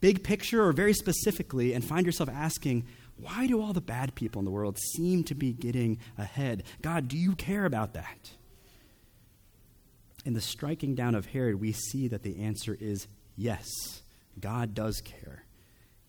big 0.00 0.22
picture 0.22 0.62
or 0.62 0.72
very 0.72 0.92
specifically, 0.92 1.72
and 1.72 1.82
find 1.82 2.04
yourself 2.04 2.28
asking, 2.28 2.84
why 3.16 3.46
do 3.46 3.62
all 3.62 3.72
the 3.72 3.80
bad 3.80 4.14
people 4.14 4.40
in 4.40 4.44
the 4.44 4.50
world 4.50 4.78
seem 4.78 5.24
to 5.24 5.34
be 5.34 5.52
getting 5.52 5.98
ahead? 6.18 6.64
God, 6.82 7.08
do 7.08 7.16
you 7.16 7.34
care 7.34 7.64
about 7.64 7.94
that? 7.94 8.32
In 10.24 10.34
the 10.34 10.40
striking 10.40 10.94
down 10.94 11.14
of 11.14 11.26
Herod, 11.26 11.60
we 11.60 11.72
see 11.72 12.08
that 12.08 12.22
the 12.22 12.42
answer 12.42 12.76
is 12.78 13.06
yes, 13.36 13.66
God 14.38 14.74
does 14.74 15.00
care. 15.00 15.44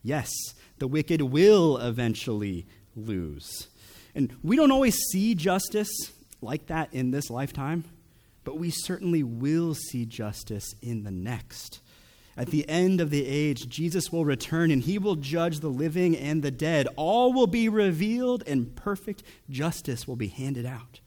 Yes, 0.04 0.32
the 0.80 0.88
wicked 0.88 1.22
will 1.22 1.78
eventually 1.78 2.66
lose. 2.96 3.68
And 4.14 4.36
we 4.44 4.56
don't 4.56 4.72
always 4.72 4.96
see 4.96 5.36
justice 5.36 6.12
like 6.42 6.68
that 6.68 6.94
in 6.94 7.12
this 7.12 7.30
lifetime, 7.30 7.86
but 8.44 8.58
we 8.58 8.72
certainly 8.72 9.24
will 9.24 9.76
see 9.76 10.06
justice 10.06 10.74
in 10.82 11.04
the 11.04 11.12
next. 11.12 11.80
At 12.36 12.48
the 12.48 12.68
end 12.68 13.02
of 13.02 13.10
the 13.10 13.26
age, 13.26 13.68
Jesus 13.70 14.12
will 14.12 14.26
return 14.26 14.72
and 14.72 14.82
he 14.82 14.98
will 14.98 15.16
judge 15.16 15.60
the 15.60 15.70
living 15.70 16.18
and 16.18 16.42
the 16.42 16.52
dead. 16.52 16.88
All 16.96 17.34
will 17.34 17.48
be 17.48 17.70
revealed 17.70 18.44
and 18.48 18.76
perfect 18.76 19.24
justice 19.50 20.08
will 20.08 20.16
be 20.16 20.30
handed 20.30 20.66
out. 20.66 21.02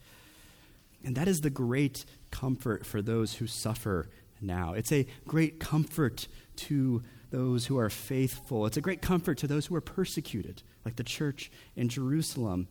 And 1.04 1.16
that 1.16 1.28
is 1.28 1.40
the 1.40 1.50
great 1.50 2.04
comfort 2.30 2.86
for 2.86 3.02
those 3.02 3.34
who 3.34 3.46
suffer 3.46 4.08
now. 4.40 4.74
It's 4.74 4.92
a 4.92 5.06
great 5.26 5.60
comfort 5.60 6.28
to 6.56 7.02
those 7.30 7.66
who 7.66 7.78
are 7.78 7.90
faithful. 7.90 8.66
It's 8.66 8.76
a 8.76 8.82
great 8.82 9.02
comfort 9.02 9.38
to 9.38 9.46
those 9.46 9.66
who 9.66 9.74
are 9.74 9.80
persecuted, 9.80 10.62
like 10.84 10.96
the 10.96 11.04
church 11.04 11.50
in 11.74 11.88
Jerusalem. 11.88 12.68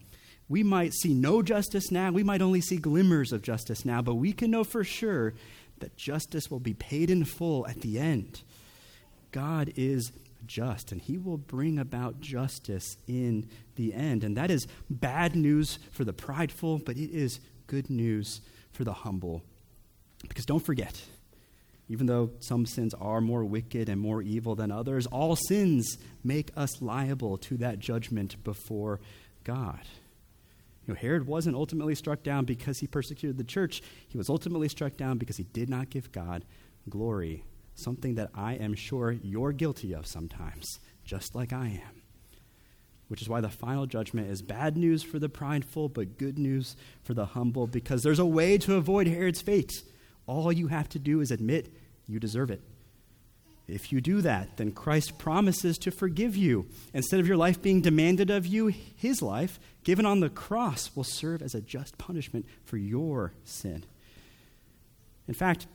We 0.49 0.63
might 0.63 0.93
see 0.93 1.13
no 1.13 1.41
justice 1.41 1.91
now. 1.91 2.11
We 2.11 2.23
might 2.23 2.41
only 2.41 2.61
see 2.61 2.77
glimmers 2.77 3.31
of 3.31 3.41
justice 3.41 3.85
now, 3.85 4.01
but 4.01 4.15
we 4.15 4.33
can 4.33 4.51
know 4.51 4.63
for 4.63 4.83
sure 4.83 5.33
that 5.79 5.97
justice 5.97 6.49
will 6.49 6.59
be 6.59 6.73
paid 6.73 7.09
in 7.09 7.25
full 7.25 7.67
at 7.67 7.81
the 7.81 7.99
end. 7.99 8.41
God 9.31 9.73
is 9.75 10.11
just, 10.45 10.91
and 10.91 11.01
he 11.01 11.17
will 11.17 11.37
bring 11.37 11.79
about 11.79 12.19
justice 12.21 12.97
in 13.07 13.49
the 13.75 13.93
end. 13.93 14.23
And 14.23 14.37
that 14.37 14.51
is 14.51 14.67
bad 14.89 15.35
news 15.35 15.79
for 15.91 16.03
the 16.03 16.13
prideful, 16.13 16.79
but 16.79 16.97
it 16.97 17.09
is 17.11 17.39
good 17.73 17.89
news 17.89 18.39
for 18.71 18.83
the 18.83 18.93
humble. 18.93 19.41
Because 20.29 20.45
don't 20.45 20.63
forget, 20.63 21.01
even 21.89 22.05
though 22.05 22.29
some 22.37 22.67
sins 22.67 22.93
are 22.93 23.19
more 23.19 23.43
wicked 23.43 23.89
and 23.89 23.99
more 23.99 24.21
evil 24.21 24.53
than 24.53 24.71
others, 24.71 25.07
all 25.07 25.35
sins 25.35 25.97
make 26.23 26.51
us 26.55 26.83
liable 26.83 27.35
to 27.39 27.57
that 27.57 27.79
judgment 27.79 28.43
before 28.43 28.99
God. 29.43 29.79
You 30.85 30.93
know, 30.93 30.99
Herod 30.99 31.25
wasn't 31.25 31.55
ultimately 31.55 31.95
struck 31.95 32.21
down 32.21 32.45
because 32.45 32.77
he 32.77 32.85
persecuted 32.85 33.39
the 33.39 33.43
church. 33.43 33.81
He 34.07 34.19
was 34.19 34.29
ultimately 34.29 34.69
struck 34.69 34.95
down 34.95 35.17
because 35.17 35.37
he 35.37 35.43
did 35.45 35.67
not 35.67 35.89
give 35.89 36.11
God 36.11 36.45
glory, 36.87 37.43
something 37.73 38.13
that 38.15 38.29
I 38.35 38.53
am 38.53 38.75
sure 38.75 39.13
you're 39.13 39.51
guilty 39.51 39.93
of 39.93 40.05
sometimes, 40.05 40.79
just 41.03 41.33
like 41.33 41.51
I 41.51 41.81
am. 41.83 42.02
Which 43.13 43.21
is 43.21 43.29
why 43.29 43.41
the 43.41 43.49
final 43.49 43.85
judgment 43.85 44.31
is 44.31 44.41
bad 44.41 44.75
news 44.75 45.03
for 45.03 45.19
the 45.19 45.29
prideful, 45.29 45.87
but 45.87 46.17
good 46.17 46.39
news 46.39 46.75
for 47.03 47.13
the 47.13 47.27
humble, 47.27 47.67
because 47.67 48.01
there's 48.01 48.17
a 48.17 48.25
way 48.25 48.57
to 48.57 48.73
avoid 48.73 49.05
Herod's 49.05 49.39
fate. 49.39 49.71
All 50.25 50.51
you 50.51 50.69
have 50.69 50.89
to 50.89 50.97
do 50.97 51.21
is 51.21 51.29
admit 51.29 51.71
you 52.07 52.19
deserve 52.19 52.49
it. 52.49 52.63
If 53.67 53.91
you 53.91 54.01
do 54.01 54.21
that, 54.21 54.57
then 54.57 54.71
Christ 54.71 55.19
promises 55.19 55.77
to 55.77 55.91
forgive 55.91 56.35
you. 56.35 56.65
Instead 56.91 57.19
of 57.19 57.27
your 57.27 57.37
life 57.37 57.61
being 57.61 57.81
demanded 57.81 58.31
of 58.31 58.47
you, 58.47 58.73
his 58.95 59.21
life, 59.21 59.59
given 59.83 60.07
on 60.07 60.19
the 60.19 60.29
cross, 60.31 60.89
will 60.95 61.03
serve 61.03 61.43
as 61.43 61.53
a 61.53 61.61
just 61.61 61.99
punishment 61.99 62.47
for 62.65 62.77
your 62.77 63.31
sin. 63.43 63.85
In 65.27 65.35
fact, 65.35 65.67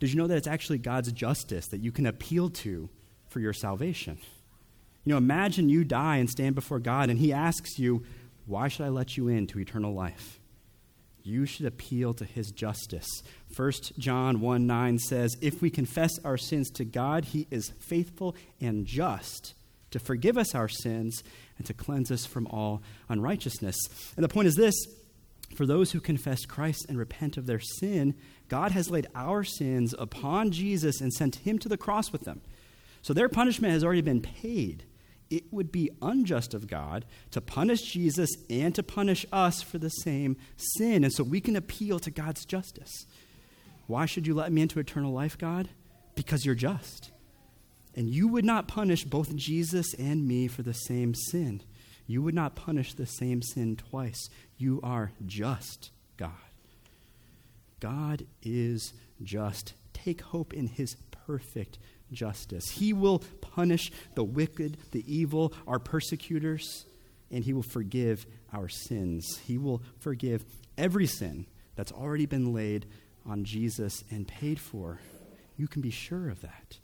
did 0.00 0.10
you 0.10 0.16
know 0.16 0.26
that 0.26 0.38
it's 0.38 0.48
actually 0.48 0.78
God's 0.78 1.12
justice 1.12 1.68
that 1.68 1.82
you 1.82 1.92
can 1.92 2.06
appeal 2.06 2.50
to 2.50 2.88
for 3.28 3.38
your 3.38 3.52
salvation? 3.52 4.18
You 5.04 5.12
know, 5.12 5.18
imagine 5.18 5.68
you 5.68 5.84
die 5.84 6.16
and 6.16 6.30
stand 6.30 6.54
before 6.54 6.78
God, 6.78 7.10
and 7.10 7.18
he 7.18 7.32
asks 7.32 7.78
you, 7.78 8.04
Why 8.46 8.68
should 8.68 8.86
I 8.86 8.88
let 8.88 9.16
you 9.16 9.28
into 9.28 9.58
eternal 9.58 9.92
life? 9.92 10.40
you 11.24 11.46
should 11.46 11.66
appeal 11.66 12.12
to 12.14 12.24
his 12.24 12.52
justice. 12.52 13.08
1 13.56 13.72
John 13.98 14.40
1 14.40 14.66
9 14.66 14.98
says, 14.98 15.36
If 15.40 15.60
we 15.60 15.70
confess 15.70 16.10
our 16.24 16.36
sins 16.36 16.70
to 16.72 16.84
God, 16.84 17.24
he 17.24 17.48
is 17.50 17.72
faithful 17.80 18.36
and 18.60 18.86
just 18.86 19.54
to 19.90 19.98
forgive 19.98 20.36
us 20.36 20.54
our 20.54 20.68
sins 20.68 21.24
and 21.56 21.66
to 21.66 21.74
cleanse 21.74 22.10
us 22.10 22.26
from 22.26 22.46
all 22.48 22.82
unrighteousness. 23.08 23.76
And 24.16 24.22
the 24.22 24.28
point 24.28 24.48
is 24.48 24.54
this 24.54 24.74
for 25.56 25.66
those 25.66 25.92
who 25.92 26.00
confess 26.00 26.44
Christ 26.44 26.86
and 26.88 26.98
repent 26.98 27.36
of 27.36 27.46
their 27.46 27.60
sin, 27.60 28.14
God 28.48 28.72
has 28.72 28.90
laid 28.90 29.06
our 29.14 29.44
sins 29.44 29.94
upon 29.98 30.50
Jesus 30.50 31.00
and 31.00 31.12
sent 31.12 31.36
him 31.36 31.58
to 31.60 31.68
the 31.68 31.78
cross 31.78 32.12
with 32.12 32.22
them. 32.22 32.42
So 33.02 33.14
their 33.14 33.28
punishment 33.28 33.72
has 33.72 33.84
already 33.84 34.00
been 34.02 34.20
paid. 34.20 34.84
It 35.34 35.52
would 35.52 35.72
be 35.72 35.90
unjust 36.00 36.54
of 36.54 36.68
God 36.68 37.04
to 37.32 37.40
punish 37.40 37.82
Jesus 37.82 38.30
and 38.48 38.72
to 38.76 38.84
punish 38.84 39.26
us 39.32 39.62
for 39.62 39.78
the 39.78 39.88
same 39.88 40.36
sin. 40.56 41.02
And 41.02 41.12
so 41.12 41.24
we 41.24 41.40
can 41.40 41.56
appeal 41.56 41.98
to 41.98 42.10
God's 42.12 42.44
justice. 42.44 43.04
Why 43.88 44.06
should 44.06 44.28
you 44.28 44.34
let 44.34 44.52
me 44.52 44.62
into 44.62 44.78
eternal 44.78 45.12
life, 45.12 45.36
God? 45.36 45.70
Because 46.14 46.46
you're 46.46 46.54
just. 46.54 47.10
And 47.96 48.08
you 48.08 48.28
would 48.28 48.44
not 48.44 48.68
punish 48.68 49.02
both 49.02 49.34
Jesus 49.34 49.92
and 49.94 50.28
me 50.28 50.46
for 50.46 50.62
the 50.62 50.72
same 50.72 51.16
sin. 51.16 51.62
You 52.06 52.22
would 52.22 52.34
not 52.34 52.54
punish 52.54 52.94
the 52.94 53.04
same 53.04 53.42
sin 53.42 53.74
twice. 53.74 54.28
You 54.56 54.78
are 54.84 55.10
just, 55.26 55.90
God. 56.16 56.30
God 57.80 58.24
is 58.40 58.92
just. 59.20 59.74
Take 59.92 60.20
hope 60.20 60.54
in 60.54 60.68
his 60.68 60.96
perfect 61.26 61.78
justice. 62.12 62.70
He 62.70 62.92
will 62.92 63.22
punish 63.40 63.90
the 64.14 64.24
wicked, 64.24 64.78
the 64.92 65.04
evil, 65.12 65.52
our 65.66 65.78
persecutors, 65.78 66.86
and 67.30 67.44
he 67.44 67.52
will 67.52 67.62
forgive 67.62 68.26
our 68.52 68.68
sins. 68.68 69.40
He 69.44 69.58
will 69.58 69.82
forgive 69.98 70.44
every 70.78 71.06
sin 71.06 71.46
that's 71.76 71.92
already 71.92 72.26
been 72.26 72.52
laid 72.52 72.86
on 73.26 73.44
Jesus 73.44 74.04
and 74.10 74.28
paid 74.28 74.60
for. 74.60 75.00
You 75.56 75.68
can 75.68 75.82
be 75.82 75.90
sure 75.90 76.28
of 76.28 76.40
that. 76.42 76.78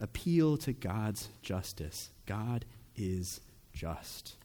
Appeal 0.00 0.56
to 0.58 0.72
God's 0.72 1.28
justice. 1.42 2.10
God 2.26 2.64
is 2.96 3.40
just. 3.72 4.36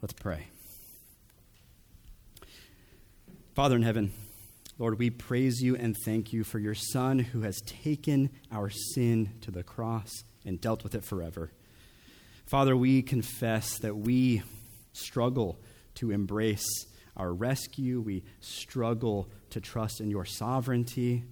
Let's 0.00 0.14
pray. 0.14 0.46
Father 3.54 3.76
in 3.76 3.82
heaven, 3.82 4.12
Lord, 4.80 4.98
we 4.98 5.10
praise 5.10 5.60
you 5.60 5.76
and 5.76 5.94
thank 5.94 6.32
you 6.32 6.42
for 6.42 6.58
your 6.58 6.74
Son 6.74 7.18
who 7.18 7.42
has 7.42 7.60
taken 7.66 8.30
our 8.50 8.70
sin 8.70 9.28
to 9.42 9.50
the 9.50 9.62
cross 9.62 10.24
and 10.46 10.58
dealt 10.58 10.82
with 10.82 10.94
it 10.94 11.04
forever. 11.04 11.52
Father, 12.46 12.74
we 12.74 13.02
confess 13.02 13.78
that 13.80 13.94
we 13.94 14.42
struggle 14.94 15.60
to 15.96 16.10
embrace 16.10 16.64
our 17.14 17.30
rescue. 17.30 18.00
We 18.00 18.22
struggle 18.40 19.28
to 19.50 19.60
trust 19.60 20.00
in 20.00 20.08
your 20.08 20.24
sovereignty. 20.24 21.24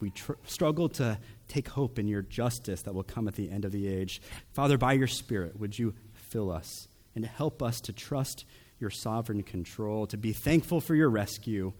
We 0.00 0.08
tr- 0.08 0.32
struggle 0.46 0.88
to 0.88 1.18
take 1.48 1.68
hope 1.68 1.98
in 1.98 2.08
your 2.08 2.22
justice 2.22 2.80
that 2.80 2.94
will 2.94 3.04
come 3.04 3.28
at 3.28 3.34
the 3.34 3.50
end 3.50 3.66
of 3.66 3.72
the 3.72 3.86
age. 3.88 4.22
Father, 4.54 4.78
by 4.78 4.94
your 4.94 5.06
Spirit, 5.06 5.60
would 5.60 5.78
you 5.78 5.92
fill 6.14 6.50
us 6.50 6.88
and 7.14 7.26
help 7.26 7.62
us 7.62 7.78
to 7.82 7.92
trust 7.92 8.46
your 8.78 8.90
sovereign 8.90 9.42
control, 9.42 10.06
to 10.06 10.16
be 10.16 10.32
thankful 10.32 10.80
for 10.80 10.94
your 10.94 11.10
rescue, 11.10 11.74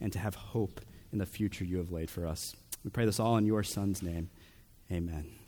and 0.00 0.12
to 0.12 0.18
have 0.18 0.34
hope 0.34 0.80
in 1.12 1.18
the 1.18 1.26
future 1.26 1.64
you 1.64 1.78
have 1.78 1.90
laid 1.90 2.10
for 2.10 2.26
us. 2.26 2.54
We 2.84 2.90
pray 2.90 3.04
this 3.04 3.20
all 3.20 3.36
in 3.36 3.46
your 3.46 3.62
Son's 3.62 4.02
name. 4.02 4.30
Amen. 4.90 5.45